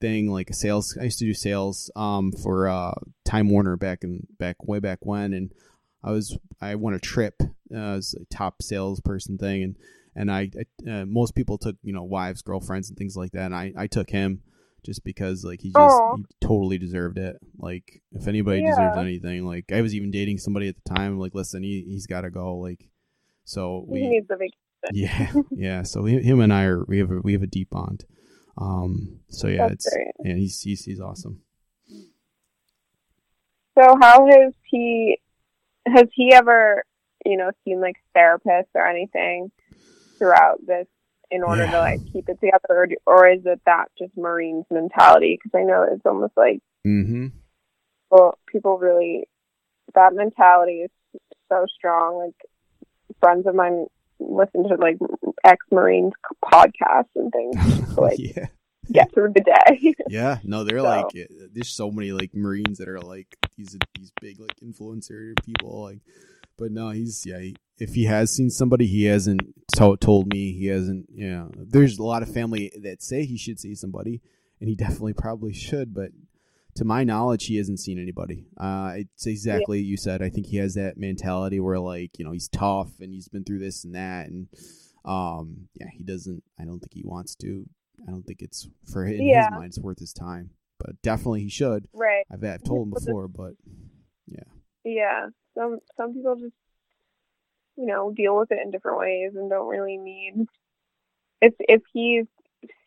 [0.00, 4.02] thing like a sales I used to do sales um for uh Time Warner back
[4.02, 5.52] in back way back when and
[6.02, 7.34] I was I won a trip
[7.74, 9.76] uh, as a top salesperson thing and
[10.16, 10.50] and I
[10.90, 13.86] uh, most people took you know wives girlfriends and things like that and I I
[13.86, 14.42] took him
[14.84, 18.70] just because like he just he totally deserved it like if anybody Yeah.
[18.70, 22.06] deserves anything like I was even dating somebody at the time like listen he he's
[22.06, 22.88] got to go like
[23.44, 24.54] so He we needs a vacation.
[24.92, 25.82] yeah, yeah.
[25.82, 28.04] So he, him and I are we have a, we have a deep bond.
[28.60, 29.20] Um.
[29.28, 30.12] So yeah, That's it's great.
[30.24, 30.34] yeah.
[30.34, 31.40] He's he's he's awesome.
[33.78, 35.18] So how has he
[35.86, 36.84] has he ever,
[37.24, 39.50] you know, seen like therapists or anything
[40.18, 40.86] throughout this
[41.30, 41.70] in order Yeah.
[41.70, 45.38] to like keep it together, or, do- or is it that just Marines mentality?
[45.42, 47.28] Because I know it's almost like Mm-hmm.
[48.10, 49.24] well, people really
[49.94, 50.90] that mentality is
[51.48, 52.16] so strong.
[52.18, 52.34] Like
[53.20, 53.86] friends of mine
[54.20, 54.98] listen to like
[55.44, 56.12] ex Marines
[56.44, 58.46] podcasts and things to like yeah.
[58.92, 59.94] get through the day.
[60.08, 60.38] Yeah.
[60.44, 64.12] No, they're So- like eh, there's so many like Marines that are like these these
[64.20, 66.00] big like influencer people like.
[66.58, 67.38] But no, he's yeah.
[67.38, 69.40] He, if he has seen somebody, he hasn't
[69.76, 70.52] to- told me.
[70.52, 71.06] He hasn't.
[71.10, 71.46] Yeah.
[71.56, 74.20] There's a lot of family that say he should see somebody,
[74.60, 75.94] and he definitely probably should.
[75.94, 76.10] But
[76.76, 78.46] to my knowledge, he hasn't seen anybody.
[78.56, 80.22] Uh, it's exactly you said.
[80.22, 83.44] I think he has that mentality where like you know he's tough and he's been
[83.44, 84.48] through this and that, and
[85.04, 86.42] um, yeah, he doesn't.
[86.58, 87.66] I don't think he wants to.
[88.06, 89.44] I don't think it's for him, Yeah.
[89.50, 89.66] his mind.
[89.66, 90.50] It's worth his time.
[90.78, 91.86] But definitely he should.
[91.92, 92.24] right.
[92.32, 93.52] I've, I've told him before, but
[94.26, 94.44] yeah.
[94.84, 95.26] Yeah.
[95.54, 96.54] Some some people just
[97.76, 100.46] you know, deal with it in different ways and don't really need
[101.40, 102.26] if if he's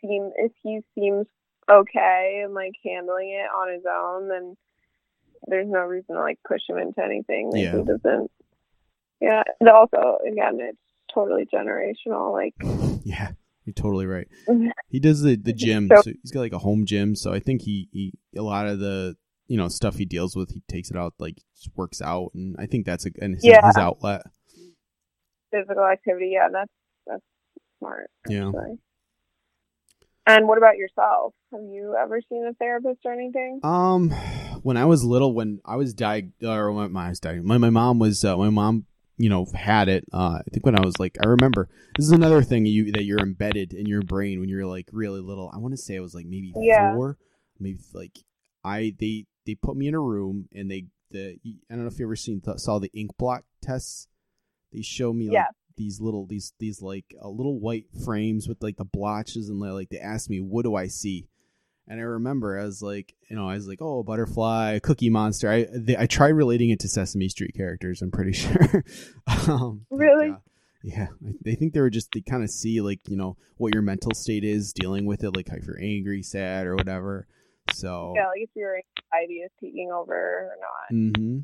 [0.02, 1.26] seem if he seems
[1.70, 4.56] okay and like handling it on his own then
[5.48, 7.52] there's no reason to like push him into anything.
[7.52, 7.78] Like Yeah.
[7.78, 8.32] he doesn't
[9.20, 9.44] Yeah.
[9.60, 10.78] And also again it's
[11.14, 12.32] totally generational.
[12.32, 12.54] Like
[13.04, 13.32] yeah,
[13.66, 14.28] you're totally right.
[14.90, 15.90] He does the the gym.
[15.94, 17.16] So- So he's got like a home gym.
[17.16, 19.16] So I think he, he a lot of the
[19.48, 22.56] you know stuff he deals with, he takes it out like just works out, and
[22.58, 23.66] I think that's a and his, Yeah.
[23.68, 24.22] his outlet.
[25.52, 26.72] physical activity, yeah, that's
[27.06, 27.24] that's
[27.80, 28.10] smart.
[28.30, 28.52] Yeah.
[30.26, 31.34] And what about yourself?
[31.52, 33.60] Have you ever seen a therapist or anything?
[33.64, 34.10] Um,
[34.62, 37.58] when I was little, when I was diag or when my, I was diag- my
[37.58, 38.86] my mom was uh, my mom,
[39.18, 40.06] you know, had it.
[40.14, 43.04] Uh, I think when I was like, I remember this is another thing you that
[43.04, 45.52] you're embedded in your brain when you're like really little.
[45.54, 46.94] I want to say I was like maybe Yeah.
[46.94, 47.18] four,
[47.60, 48.18] maybe like
[48.64, 51.38] I they they put me in a room and they the
[51.70, 54.08] I don't know if you ever seen saw the ink blot tests.
[54.72, 55.46] They show me like Yeah.
[55.76, 59.90] These little these these like uh, little white frames with like the blotches and like
[59.90, 61.28] they asked me what do I see,
[61.88, 64.80] and I remember I was like you know I was like oh a butterfly, a
[64.80, 65.50] cookie monster.
[65.50, 68.02] I they, I tried relating it to Sesame Street characters.
[68.02, 68.84] I'm pretty sure.
[69.48, 70.30] um, but, Really?
[70.30, 70.38] uh,
[70.84, 71.08] yeah,
[71.42, 74.14] they think they were just they kind of see like you know what your mental
[74.14, 77.28] state is dealing with it, like if you're angry, sad, or whatever.
[77.72, 78.76] So Yeah, like if your
[79.12, 80.90] anxiety is taking over or not.
[80.90, 81.40] hmm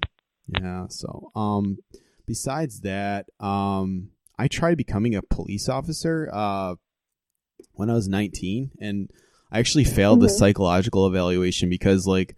[0.61, 0.87] Yeah.
[0.89, 1.77] So, um,
[2.25, 4.09] besides that, um,
[4.39, 6.75] I tried becoming a police officer uh,
[7.73, 9.09] when I was 19, and
[9.51, 10.37] I actually failed the Mhm.
[10.37, 12.35] psychological evaluation because, like,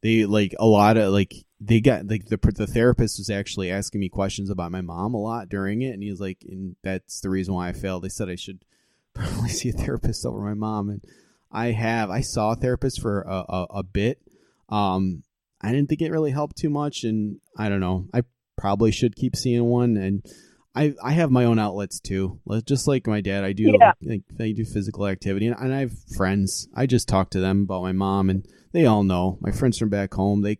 [0.00, 4.00] they like a lot of like they got like the the therapist was actually asking
[4.00, 7.20] me questions about my mom a lot during it, and he was like, and that's
[7.20, 8.02] the reason why I failed.
[8.02, 8.64] They said I should
[9.14, 11.04] probably see a therapist over my mom, and
[11.52, 12.10] I have.
[12.10, 14.22] I saw a therapist for a, a, a bit.
[14.70, 15.22] Um,
[15.60, 18.06] I didn't think it really helped too much, and I don't know.
[18.14, 18.22] I
[18.56, 20.24] probably should keep seeing one, and
[20.74, 22.40] I I have my own outlets too.
[22.64, 23.92] Just like my dad, I do Yeah.
[24.02, 26.68] like I do physical activity, and, and I have friends.
[26.74, 29.38] I just talk to them about my mom, and they all know.
[29.40, 30.58] My friends from back home, they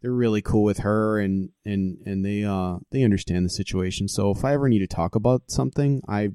[0.00, 4.08] they're really cool with her, and and and they uh they understand the situation.
[4.08, 6.30] So if I ever need to talk about something, I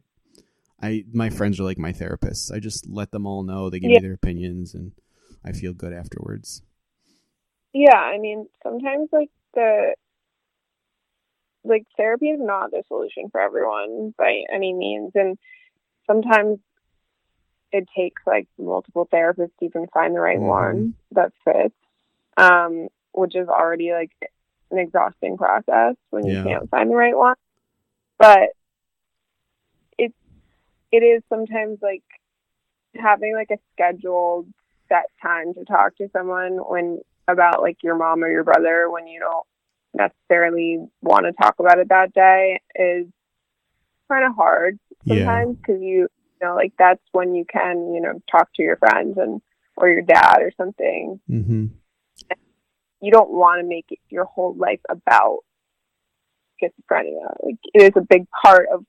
[0.82, 2.52] I my friends are like my therapists.
[2.52, 3.70] I just let them all know.
[3.70, 4.00] They give Yeah.
[4.00, 4.92] me their opinions, and
[5.46, 6.62] I feel good afterwards.
[7.74, 9.94] Yeah, I mean, sometimes like the
[11.68, 15.38] like therapy is not the solution for everyone by any means, and
[16.06, 16.60] sometimes
[17.72, 20.48] it takes like multiple therapists to even find the right Mhm.
[20.48, 21.76] one that fits,
[22.38, 24.12] um, which is already like
[24.72, 26.44] an exhausting process when you Yeah.
[26.44, 27.36] can't find the right one.
[28.18, 28.52] But
[29.98, 30.14] it
[30.92, 32.04] it is sometimes like
[32.96, 34.52] having like a scheduled
[34.88, 39.08] set time to talk to someone when about like your mom or your brother when
[39.08, 39.46] you don't
[39.98, 43.06] necessarily want to talk about it that day is
[44.10, 46.08] kind of hard sometimes because you
[46.40, 49.42] you know, like that's when you can, you know, talk to your friends and
[49.76, 51.20] or your dad or something.
[51.30, 51.66] Mm-hmm.
[53.02, 55.40] You don't want to make it your whole life about
[56.62, 57.36] schizophrenia.
[57.44, 58.86] Like it is a big part of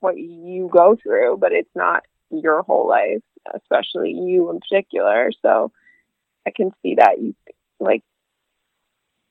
[0.00, 3.22] what you go through, but it's not your whole life,
[3.54, 5.30] especially you in particular.
[5.42, 5.72] So
[6.46, 7.34] I can see that you
[7.80, 8.02] like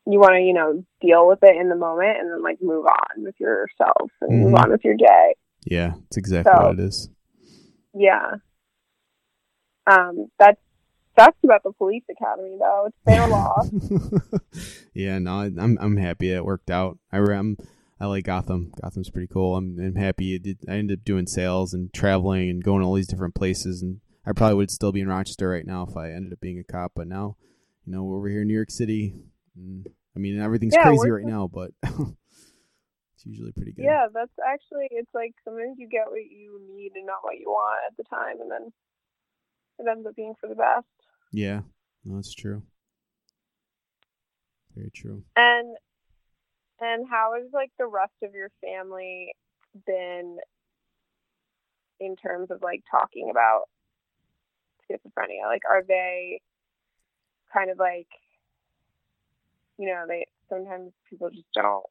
[0.10, 2.86] you want to, you know, deal with it in the moment and then like move
[2.86, 4.44] on with yourself and mm-hmm.
[4.44, 5.36] move on with your day.
[5.66, 7.10] Yeah, it's exactly so, what it is.
[7.94, 8.36] Yeah.
[9.86, 10.60] Um, that's
[11.18, 12.88] sucks about the police academy though.
[12.88, 13.70] It's their loss.
[14.94, 17.00] yeah, no, I'm I'm happy it worked out.
[17.12, 17.58] I am
[18.00, 18.72] I like Gotham.
[18.82, 19.56] Gotham's pretty cool.
[19.56, 20.36] I'm, I'm happy.
[20.36, 23.34] It did, I ended up doing sales and traveling and going to all these different
[23.34, 23.82] places.
[23.82, 26.60] And I probably would still be in Rochester right now if I ended up being
[26.60, 26.92] a cop.
[26.96, 27.38] But now,
[27.86, 29.16] you know, we're over here in New York City.
[30.18, 33.86] I mean, everything's yeah, crazy right now, but it's usually pretty good.
[33.86, 37.46] Yeah, that's actually, it's like sometimes you get what you need and not what you
[37.50, 38.42] want at the time.
[38.42, 38.74] And then
[39.78, 40.88] it ends up being for the best.
[41.32, 41.62] Yeah,
[42.04, 42.64] no, that's true.
[44.76, 45.24] Very true.
[45.36, 45.76] And
[46.80, 49.36] and how has like the rest of your family
[49.86, 50.38] been
[52.00, 53.66] in terms of like talking about
[54.90, 55.46] schizophrenia?
[55.46, 56.42] Like, are they
[57.54, 58.08] kind of like,
[59.78, 61.84] you know, they sometimes people just don't.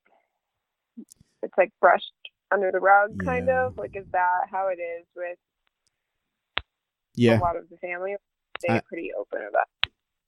[1.43, 2.13] It's like brushed
[2.53, 3.67] under the rug, kind yeah.
[3.67, 3.79] of.
[3.79, 5.39] Like, is that how it is with
[7.15, 7.39] yeah.
[7.39, 8.17] a lot of the family?
[8.67, 9.67] They are pretty open about.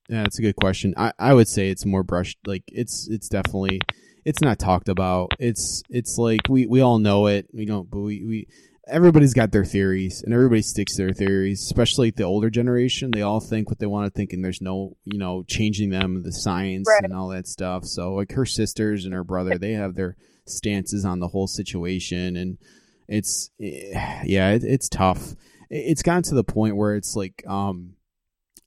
[0.09, 0.95] Yeah, that's a good question.
[0.97, 2.39] I, I would say it's more brushed.
[2.47, 3.81] Like it's it's definitely
[4.25, 5.33] it's not talked about.
[5.39, 7.47] It's it's like we we all know it.
[7.53, 8.47] We don't, but we we
[8.89, 13.11] everybody's got their theories and everybody sticks to their theories especially the older generation.
[13.11, 16.23] They all think what they want to think and there's no you know changing them
[16.23, 17.05] the science right.
[17.05, 17.85] and all that stuff.
[17.85, 22.37] So like her sisters and her brother they have their stances on the whole situation
[22.37, 22.59] and
[23.07, 25.35] it's eh, yeah it, it's tough.
[25.71, 27.95] It's gotten to the point where it's like um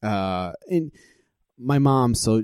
[0.03, 0.91] uh and
[1.57, 2.41] my mom so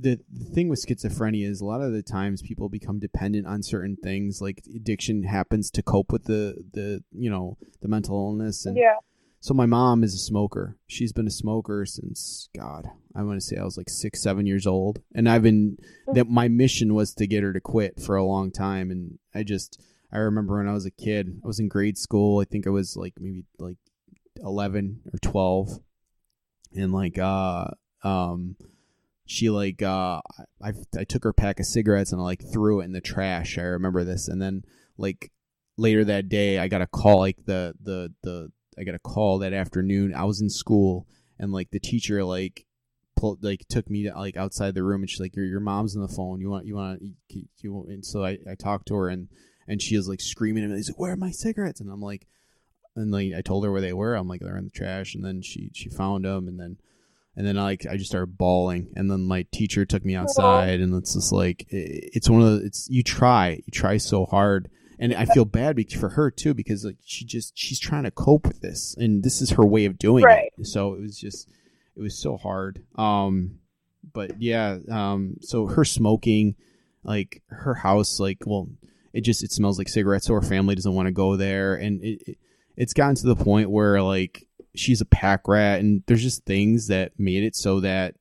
[0.00, 3.62] the, the thing with schizophrenia is a lot of the times people become dependent on
[3.62, 8.66] certain things like addiction happens to cope with the the you know the mental illness
[8.66, 8.96] and yeah.
[9.42, 10.76] So my mom is a smoker.
[10.86, 14.46] She's been a smoker since god i want to say i was like six seven
[14.46, 15.00] years old.
[15.14, 16.14] And i've been mm.
[16.14, 18.90] that my mission was to get her to quit for a long time.
[18.90, 19.80] And i just
[20.12, 22.40] i remember when i was a kid i was in grade school.
[22.40, 23.76] I think i was like maybe like
[24.42, 25.80] 11 or 12
[26.76, 27.66] and like uh
[28.02, 28.56] um
[29.30, 30.20] she like uh
[30.60, 33.58] I I took her pack of cigarettes and I like threw it in the trash.
[33.58, 34.64] I remember this, and then
[34.98, 35.30] like
[35.76, 39.38] later that day, I got a call like the the the I got a call
[39.38, 40.14] that afternoon.
[40.14, 41.06] I was in school
[41.38, 42.66] and like the teacher like
[43.14, 45.94] pulled like took me to, like outside the room and she's like your your mom's
[45.94, 46.40] on the phone.
[46.40, 49.28] You want you want you, you and so I I talked to her and
[49.68, 50.76] and she is like screaming at me.
[50.76, 52.26] He's like, "Where are my cigarettes?" And I'm like,
[52.96, 54.14] and like I told her where they were.
[54.14, 55.14] I'm like, they're in the trash.
[55.14, 56.78] And then she she found them and then
[57.36, 60.94] and then like I just started bawling, and then my teacher took me outside, and
[60.94, 65.14] it's just like it's one of the it's you try you try so hard, and
[65.14, 68.60] I feel bad for her too because like she just she's trying to cope with
[68.60, 70.52] this, and this is her way of doing right.
[70.58, 70.66] it.
[70.66, 71.48] So it was just
[71.96, 72.84] it was so hard.
[72.96, 73.60] Um,
[74.12, 76.56] but yeah, um, so her smoking,
[77.04, 78.68] like her house, like well,
[79.12, 82.02] it just it smells like cigarettes, so her family doesn't want to go there, and
[82.02, 82.38] it, it
[82.76, 86.88] it's gotten to the point where like she's a pack rat, and there's just things
[86.88, 88.14] that made it so that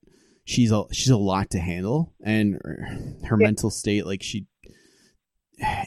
[0.46, 3.46] she's a she's a lot to handle, and her yeah.
[3.46, 4.48] mental state, like she,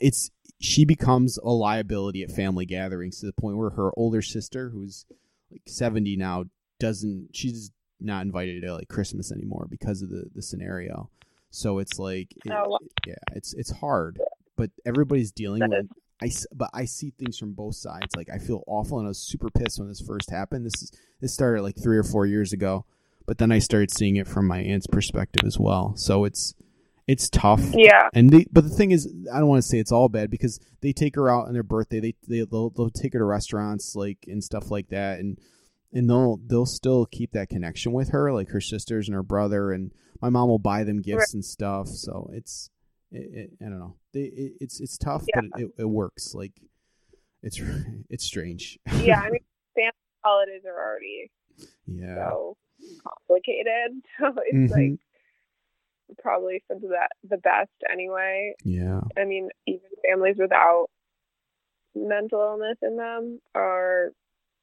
[0.01, 4.71] it's she becomes a liability at family gatherings to the point where her older sister,
[4.71, 5.07] who's
[5.51, 6.45] like 70 now,
[6.79, 11.11] doesn't she's not invited to like Christmas anymore because of the the scenario.
[11.51, 14.19] So it's like, it, oh, yeah, it's it's hard,
[14.57, 15.85] but everybody's dealing that with.
[15.85, 15.91] Is.
[16.23, 18.15] I but I see things from both sides.
[18.17, 20.65] Like I feel awful, and I was super pissed when this first happened.
[20.65, 22.87] This is this started like three or four years ago,
[23.27, 25.95] but then I started seeing it from my aunt's perspective as well.
[25.97, 26.55] So it's
[27.09, 27.61] it's tough.
[27.75, 28.09] Yeah.
[28.15, 30.61] And they, but the thing is, I don't want to say it's all bad because
[30.81, 32.01] they take her out on their birthday.
[32.01, 35.39] They they they'll, they'll take her to restaurants like and stuff like that, and
[35.93, 39.73] and they'll they'll still keep that connection with her, like her sisters and her brother,
[39.73, 41.35] and my mom will buy them gifts right.
[41.35, 41.89] and stuff.
[41.89, 42.71] So it's
[43.13, 43.97] it, it, I don't know.
[44.15, 45.41] It, it's it's tough, yeah.
[45.51, 46.35] but it, it works.
[46.35, 46.53] Like
[47.43, 47.61] it's
[48.11, 48.79] it's strange.
[49.03, 49.41] yeah, I mean,
[49.75, 49.93] family
[50.25, 51.31] holidays are already
[51.87, 52.57] yeah so
[53.07, 54.03] complicated.
[54.19, 54.91] So it's mm-hmm.
[54.91, 55.01] like
[56.19, 58.55] probably for the the best anyway.
[58.65, 59.01] Yeah.
[59.19, 60.87] I mean, even families without
[61.95, 64.13] mental illness in them are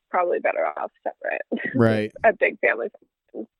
[0.09, 1.75] probably better off separate.
[1.75, 2.11] Right.
[2.23, 2.87] A big family,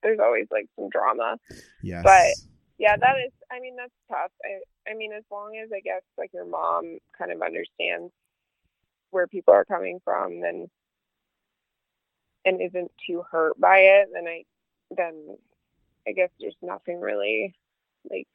[0.02, 1.38] there's always like some drama.
[1.84, 2.04] Yes.
[2.04, 2.49] But
[2.80, 3.34] yeah, that is.
[3.52, 4.32] I mean, that's tough.
[4.44, 8.12] I, I mean, as long as I guess like your mom kind of understands
[9.12, 10.70] where people are coming from, then
[12.46, 14.46] and isn't too hurt by it, then I
[14.96, 15.38] then
[16.08, 17.54] I guess there's nothing really
[18.10, 18.28] like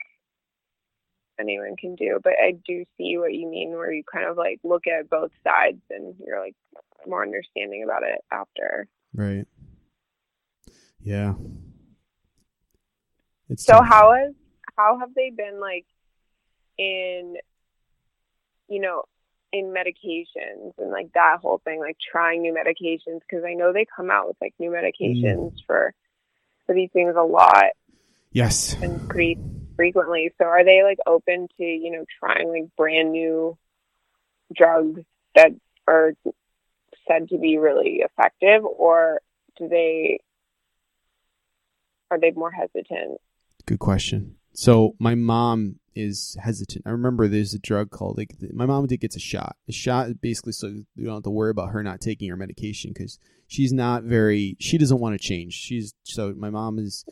[1.41, 2.21] anyone can do.
[2.23, 5.31] But I do see what you mean where you kind of like look at both
[5.43, 6.55] sides and you're like
[7.07, 8.89] more understanding about it after.
[9.15, 9.47] Right.
[11.01, 11.35] Yeah.
[13.51, 13.87] It's so tough.
[13.87, 14.35] how has
[14.77, 15.87] how have they been like
[16.79, 17.37] in
[18.69, 19.05] you know
[19.53, 23.87] in medications and like that whole thing like trying new medications because I know they
[23.97, 25.67] come out with like new medications mm.
[25.67, 25.95] for
[26.67, 27.67] for these things a lot.
[28.33, 28.75] Yes.
[28.83, 29.39] And pretty
[29.77, 30.33] frequently.
[30.39, 33.57] So are they like open to, you know, trying like brand new
[34.55, 35.03] drugs
[35.35, 35.53] that
[35.87, 36.15] are
[37.07, 39.21] said to be really effective or
[39.57, 40.21] do they
[42.11, 43.21] are they more hesitant?
[43.67, 44.37] Good question.
[44.53, 46.87] So my mom is hesitant.
[46.87, 49.57] I remember there's a drug called like my mom did gets a shot.
[49.69, 52.93] A shot basically so you don't have to worry about her not taking her medication
[52.93, 54.57] because she's not very.
[54.61, 55.55] She doesn't want to change.
[55.55, 57.05] She's so my mom is.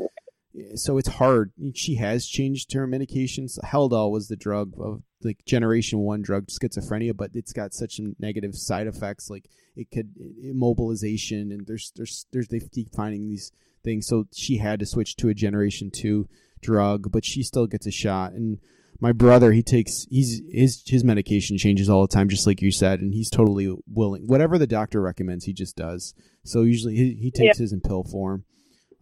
[0.74, 1.52] So it's hard.
[1.74, 3.58] She has changed her medications.
[3.64, 8.54] Haldol was the drug of like generation one drug schizophrenia, but it's got such negative
[8.54, 9.30] side effects.
[9.30, 13.50] Like it could immobilization, and there's there's there's they keep finding these
[13.82, 14.06] things.
[14.06, 16.28] So she had to switch to a generation two
[16.60, 18.32] drug, but she still gets a shot.
[18.32, 18.58] And
[19.00, 22.70] my brother, he takes he's his his medication changes all the time, just like you
[22.70, 24.26] said, and he's totally willing.
[24.26, 26.14] Whatever the doctor recommends, he just does.
[26.44, 27.62] So usually he, he takes yeah.
[27.62, 28.44] his in pill form.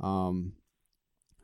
[0.01, 0.53] Um,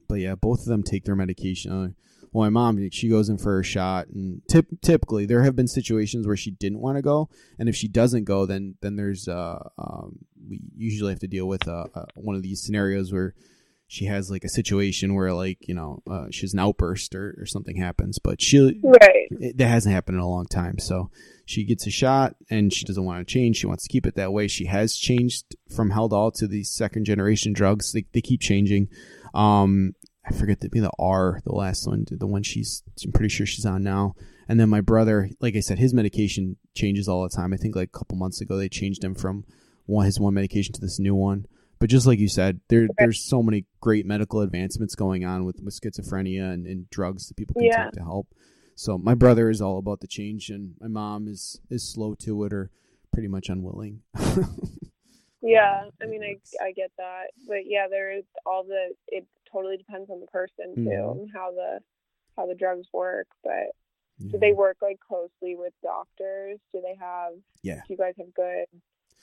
[0.08, 1.72] but yeah, both of them take their medication.
[1.72, 1.88] Uh,
[2.32, 5.68] well, my mom, she goes in for a shot, and tip, typically there have been
[5.68, 9.28] situations where she didn't want to go, and if she doesn't go, then then there's
[9.28, 10.18] uh, um,
[10.48, 13.34] we usually have to deal with uh, uh, one of these scenarios where
[13.88, 17.46] she has like a situation where like you know uh, she's an outburst or, or
[17.46, 19.26] something happens but she right.
[19.30, 20.78] it, that hasn't happened in a long time.
[20.78, 21.10] So
[21.44, 24.16] she gets a shot and she doesn't want to change she wants to keep it
[24.16, 24.48] that way.
[24.48, 27.92] She has changed from haldol to the second generation drugs.
[27.92, 28.88] They, they keep changing.
[29.34, 29.94] Um
[30.26, 33.46] i forget to be the r the last one the one she's i'm pretty sure
[33.46, 34.14] she's on now
[34.48, 37.74] and then my brother like i said his medication changes all the time i think
[37.76, 39.44] like a couple months ago they changed him from
[39.86, 41.46] one his one medication to this new one
[41.78, 45.60] but just like you said, there there's so many great medical advancements going on with,
[45.62, 47.84] with schizophrenia and, and drugs that people can yeah.
[47.84, 48.28] take to help.
[48.76, 52.44] So my brother is all about the change, and my mom is is slow to
[52.44, 52.70] it or
[53.12, 54.02] pretty much unwilling.
[55.42, 58.94] yeah, I mean, I I get that, but yeah, there is all the.
[59.08, 59.26] It
[59.56, 61.20] totally depends on the person too, mm-hmm.
[61.20, 61.80] and how the
[62.36, 63.26] how the drugs work.
[63.42, 63.72] But
[64.18, 64.32] yeah.
[64.32, 66.58] do they work like closely with doctors?
[66.72, 67.32] Do they have?
[67.62, 67.80] Yeah.
[67.86, 68.66] Do you guys have good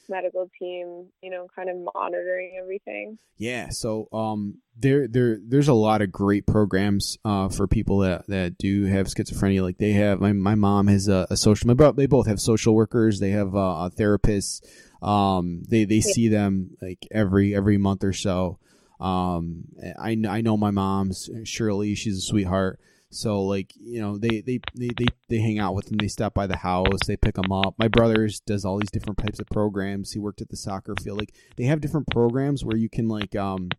[0.09, 3.17] medical team, you know, kind of monitoring everything.
[3.37, 8.27] Yeah, so um, there there there's a lot of great programs uh, for people that,
[8.27, 9.61] that do have schizophrenia.
[9.61, 11.67] Like they have my my mom has a, a social.
[11.67, 13.19] My bro, they both have social workers.
[13.19, 14.61] They have uh, therapists.
[15.01, 16.13] Um, they they yeah.
[16.13, 18.59] see them like every every month or so.
[19.03, 19.65] Um,
[19.99, 21.93] I I know my mom's Shirley.
[21.95, 22.79] She's a sweetheart.
[23.09, 25.97] So like you know they, they they they they hang out with them.
[25.97, 27.05] They stop by the house.
[27.05, 27.75] They pick them up.
[27.77, 30.13] My brother's does all these different types of programs.
[30.13, 31.19] He worked at the soccer field.
[31.19, 33.69] Like they have different programs where you can like um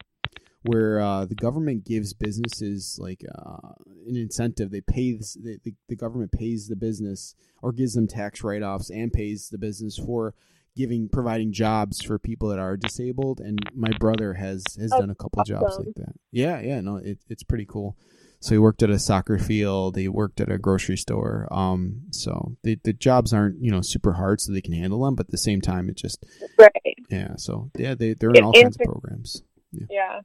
[0.64, 3.72] where uh, the government gives businesses like uh,
[4.07, 4.70] an incentive.
[4.70, 8.62] They pay this, the, the, the government pays the business or gives them tax write
[8.62, 10.35] offs and pays the business for
[10.77, 13.41] giving providing jobs for people that are disabled.
[13.41, 15.61] And my brother has has done a couple awesome.
[15.61, 16.14] jobs like that.
[16.33, 17.97] Yeah, yeah, no, it, it's pretty cool.
[18.41, 19.97] So he worked at a soccer field.
[19.97, 21.49] He worked at a grocery store.
[21.51, 25.14] Um, so the the jobs aren't you know super hard, so they can handle them.
[25.14, 26.25] But at the same time, it just
[26.59, 26.99] right.
[27.09, 27.37] Yeah.
[27.37, 29.43] So yeah, they they're in all kinds of programs.
[29.72, 29.87] Yeah.
[29.91, 30.20] yeah,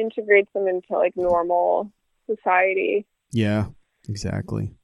[0.00, 1.90] integrates them into like normal
[2.26, 3.06] society.
[3.32, 3.66] Yeah,
[4.08, 4.74] exactly.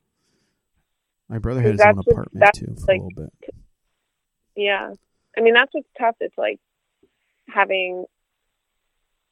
[1.28, 3.54] My brother had his own apartment too for like, a little bit.
[4.56, 4.92] Yeah,
[5.36, 6.16] I mean that's what's tough.
[6.20, 6.58] It's like
[7.48, 8.06] having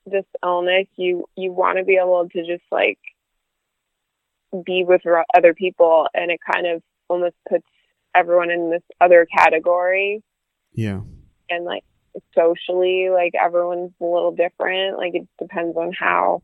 [0.06, 0.86] this illness.
[0.96, 2.98] You you want to be able to just like
[4.64, 5.02] be with
[5.34, 7.66] other people and it kind of almost puts
[8.14, 10.22] everyone in this other category.
[10.72, 11.00] Yeah.
[11.50, 11.84] And like
[12.34, 14.96] socially, like everyone's a little different.
[14.96, 16.42] Like it depends on how,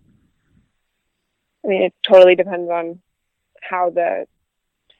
[1.65, 3.01] I mean, it totally depends on
[3.61, 4.27] how the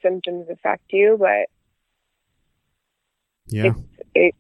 [0.03, 1.49] symptoms affect you, but
[3.51, 3.73] yeah,
[4.15, 4.35] it,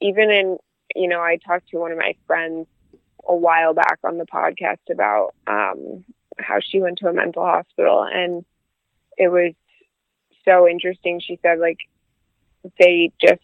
[0.00, 0.58] even in,
[0.94, 2.66] you know, I talked to one of my friends
[3.28, 6.04] a while back on the podcast about um,
[6.38, 8.44] how she went to a mental hospital and
[9.16, 9.52] it was
[10.44, 11.78] so interesting she said like
[12.78, 13.42] they just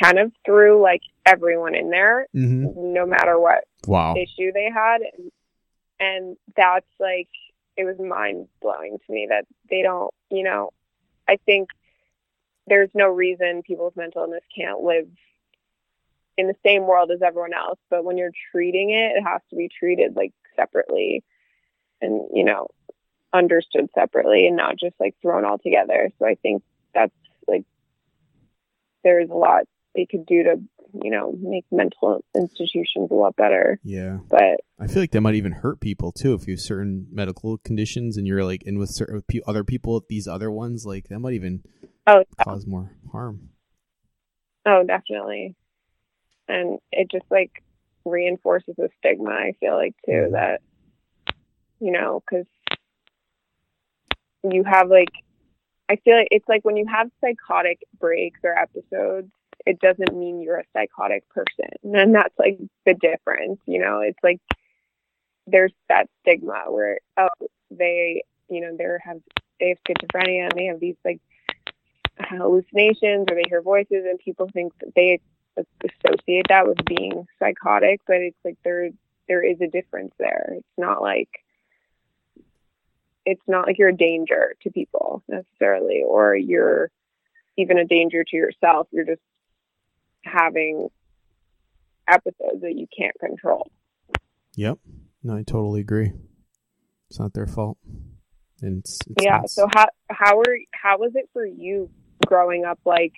[0.00, 2.92] kind of threw like everyone in there mm-hmm.
[2.94, 4.14] no matter what wow.
[4.16, 5.32] issue they had and,
[6.00, 7.28] and that's like
[7.76, 10.70] it was mind blowing to me that they don't you know
[11.28, 11.68] i think
[12.68, 15.08] there's no reason people with mental illness can't live
[16.36, 17.78] in the same world as everyone else.
[17.90, 21.24] But when you're treating it, it has to be treated like separately
[22.00, 22.68] and, you know,
[23.32, 26.10] understood separately and not just like thrown all together.
[26.18, 26.62] So I think
[26.94, 27.12] that's
[27.46, 27.64] like,
[29.04, 29.64] there's a lot
[29.94, 30.60] they could do to,
[30.92, 33.78] you know, make mental institutions a lot better.
[33.82, 34.18] Yeah.
[34.28, 36.34] But I feel like that might even hurt people too.
[36.34, 40.26] If you have certain medical conditions and you're like in with certain other people, these
[40.26, 41.62] other ones, like that might even
[42.06, 43.50] oh, cause more harm.
[44.66, 45.56] Oh, definitely.
[46.48, 47.62] And it just like
[48.04, 50.32] reinforces the stigma, I feel like, too, mm-hmm.
[50.32, 50.60] that,
[51.80, 52.46] you know, because
[54.50, 55.10] you have like,
[55.90, 59.30] I feel like it's like when you have psychotic breaks or episodes,
[59.68, 61.68] it doesn't mean you're a psychotic person.
[61.82, 64.40] And that's like the difference, you know, it's like
[65.46, 67.28] there's that stigma where, oh,
[67.70, 69.20] they, you know, they have,
[69.60, 71.20] they have schizophrenia and they have these like
[72.18, 75.20] hallucinations or they hear voices and people think that they
[75.58, 78.88] associate that with being psychotic, but it's like there
[79.28, 80.54] there is a difference there.
[80.56, 81.28] It's not like
[83.26, 86.90] it's not like you're a danger to people necessarily or you're
[87.58, 88.88] even a danger to yourself.
[88.90, 89.20] You're just
[90.28, 90.88] having
[92.08, 93.70] episodes that you can't control.
[94.56, 94.78] Yep.
[95.22, 96.12] No, I totally agree.
[97.10, 97.78] It's not their fault.
[98.60, 99.42] And it's, it's yeah.
[99.46, 101.90] So how how are how was it for you
[102.26, 103.12] growing up like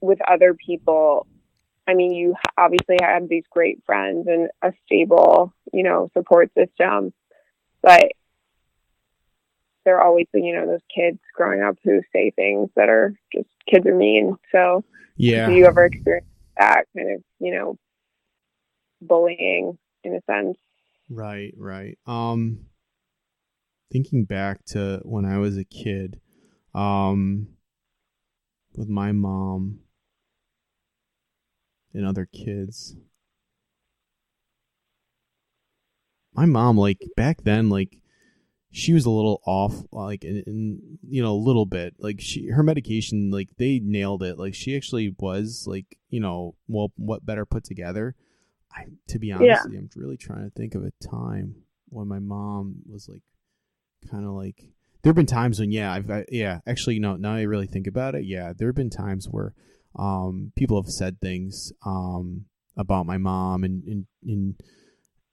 [0.00, 1.26] with other people
[1.86, 7.12] i mean you obviously had these great friends and a stable you know support system
[7.82, 8.12] but
[9.84, 13.48] there are always you know those kids growing up who say things that are just
[13.68, 14.36] kids are mean.
[14.52, 14.84] So
[15.16, 15.46] yeah.
[15.46, 16.26] do you ever experience
[16.58, 17.78] that kind of you know
[19.00, 20.56] bullying in a sense?
[21.08, 21.98] Right right.
[22.06, 22.66] Um
[23.92, 26.20] thinking back to when i was a kid
[26.74, 27.48] um,
[28.74, 29.80] with my mom
[31.92, 32.96] and other kids.
[36.32, 37.99] My mom, like back then, like
[38.72, 41.94] she was a little off, like in, in you know a little bit.
[41.98, 44.38] Like she, her medication, like they nailed it.
[44.38, 48.14] Like she actually was like you know well, what better put together.
[48.72, 49.78] I, to be honest, yeah.
[49.78, 51.56] I'm really trying to think of a time
[51.88, 53.22] when my mom was like
[54.10, 54.62] kind of like
[55.02, 57.66] there have been times when yeah I've I, yeah actually you know now I really
[57.66, 59.54] think about it yeah there have been times where
[59.96, 62.46] um people have said things um
[62.76, 64.60] about my mom and and and,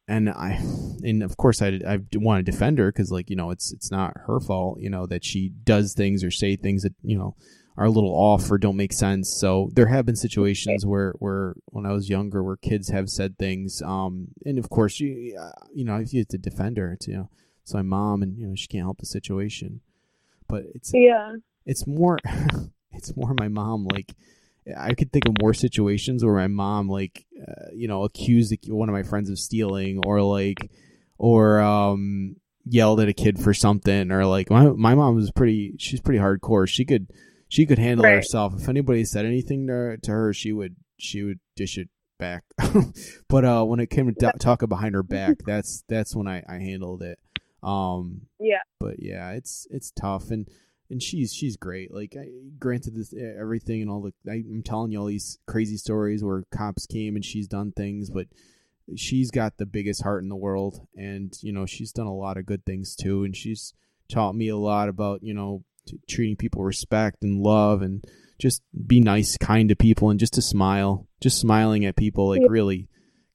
[0.07, 0.59] and I
[1.03, 3.91] and of course I I want to defend her because like you know it's it's
[3.91, 7.35] not her fault you know that she does things or say things that you know
[7.77, 9.29] are a little off or don't make sense.
[9.29, 13.37] So there have been situations where, where when I was younger, where kids have said
[13.37, 15.37] things, um, and of course you,
[15.73, 17.29] you know, if you have to defend her, it's, you know,
[17.61, 19.81] it's my mom, and you know she can't help the situation.
[20.47, 21.35] But it's yeah,
[21.65, 22.17] it's more,
[22.91, 23.85] it's more my mom.
[23.85, 24.15] Like
[24.75, 28.89] I could think of more situations where my mom, like, uh, you know, accused one
[28.89, 30.71] of my friends of stealing, or like,
[31.17, 35.75] or um, yelled at a kid for something, or like my my mom was pretty.
[35.79, 36.67] She's pretty hardcore.
[36.67, 37.07] She could
[37.49, 38.15] she could handle right.
[38.15, 38.53] herself.
[38.57, 42.43] If anybody said anything to her, to her, she would she would dish it back.
[43.29, 46.55] but uh, when it came to talking behind her back, that's that's when I I
[46.55, 47.19] handled it.
[47.63, 48.61] Um, yeah.
[48.79, 50.47] But yeah, it's it's tough, and
[50.89, 51.93] and she's she's great.
[51.93, 52.27] Like, I,
[52.59, 56.43] granted, this everything and all the I, I'm telling you all these crazy stories where
[56.51, 58.27] cops came and she's done things, but
[58.95, 62.37] she's got the biggest heart in the world, and you know she's done a lot
[62.37, 63.73] of good things too, and she's
[64.09, 68.05] taught me a lot about you know t- treating people respect and love and
[68.39, 71.07] just be nice, kind to people, and just to smile.
[71.19, 72.87] Just smiling at people, like really,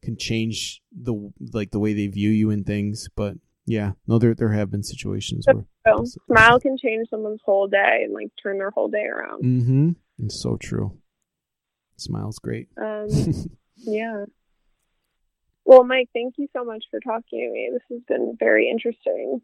[0.03, 3.09] can change the like the way they view you and things.
[3.17, 3.35] But
[3.67, 8.03] yeah, no, there there have been situations where so, smile can change someone's whole day
[8.05, 9.45] and like turn their whole day around.
[9.45, 9.91] Mm-hmm.
[10.25, 10.99] It's so true.
[11.97, 12.69] Smile's great.
[12.77, 13.09] Um,
[13.77, 14.25] yeah.
[15.65, 17.71] Well, Mike, thank you so much for talking to me.
[17.73, 19.41] This has been very interesting.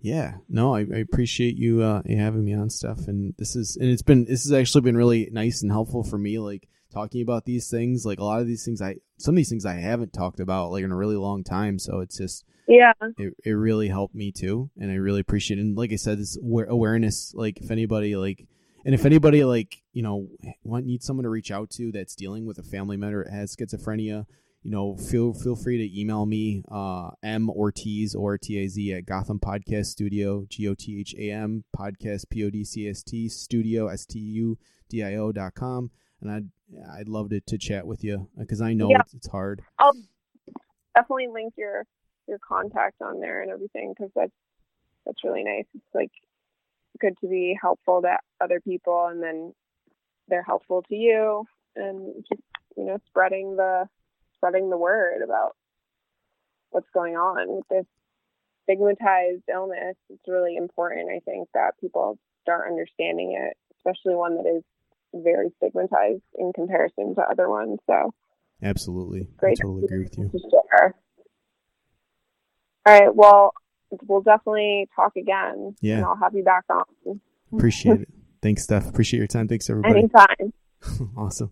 [0.00, 3.90] Yeah, no, I, I appreciate you uh, having me on stuff, and this is and
[3.90, 6.38] it's been this has actually been really nice and helpful for me.
[6.38, 9.48] Like talking about these things, like a lot of these things, I some of these
[9.48, 11.80] things I haven't talked about like in a really long time.
[11.80, 12.92] So it's just yeah.
[13.16, 15.62] It, it really helped me too and i really appreciate it.
[15.62, 18.46] And like i said this awareness like if anybody like
[18.84, 20.28] and if anybody like you know
[20.62, 23.56] want need someone to reach out to that's dealing with a family member that has
[23.56, 24.26] schizophrenia
[24.62, 29.38] you know feel feel free to email me uh m ortiz or t-a-z at gotham
[29.38, 35.90] podcast studio g-o-t-h-a-m podcast p-o-d-c-s-t studio s-t-u-d-i-o dot com.
[36.20, 36.48] And i'd
[36.98, 39.00] i'd love to, to chat with you because i know yeah.
[39.00, 39.62] it's, it's hard.
[39.78, 39.94] I'll
[40.94, 41.84] definitely link your
[42.28, 44.32] your contact on there and everything because that's
[45.06, 45.64] that's really nice.
[45.74, 46.10] It's like
[47.00, 49.52] good to be helpful to other people and then
[50.28, 51.44] they're helpful to you
[51.76, 52.42] and just
[52.78, 53.86] you know, spreading the
[54.36, 55.56] spreading the word about
[56.70, 57.86] what's going on with this
[58.62, 59.96] stigmatized illness.
[60.08, 64.62] It's really important, I think, that people start understanding it, especially one that is
[65.12, 67.78] very stigmatized in comparison to other ones.
[67.86, 68.14] So,
[68.62, 69.58] absolutely, great.
[69.58, 70.30] I totally agree with you.
[72.86, 73.14] All right.
[73.14, 73.52] Well,
[74.06, 75.74] we'll definitely talk again.
[75.80, 75.96] Yeah.
[75.96, 77.20] And I'll have you back on.
[77.52, 78.08] Appreciate it.
[78.42, 78.88] Thanks, Steph.
[78.88, 79.48] Appreciate your time.
[79.48, 80.00] Thanks, everybody.
[80.00, 80.52] Anytime.
[81.16, 81.50] awesome.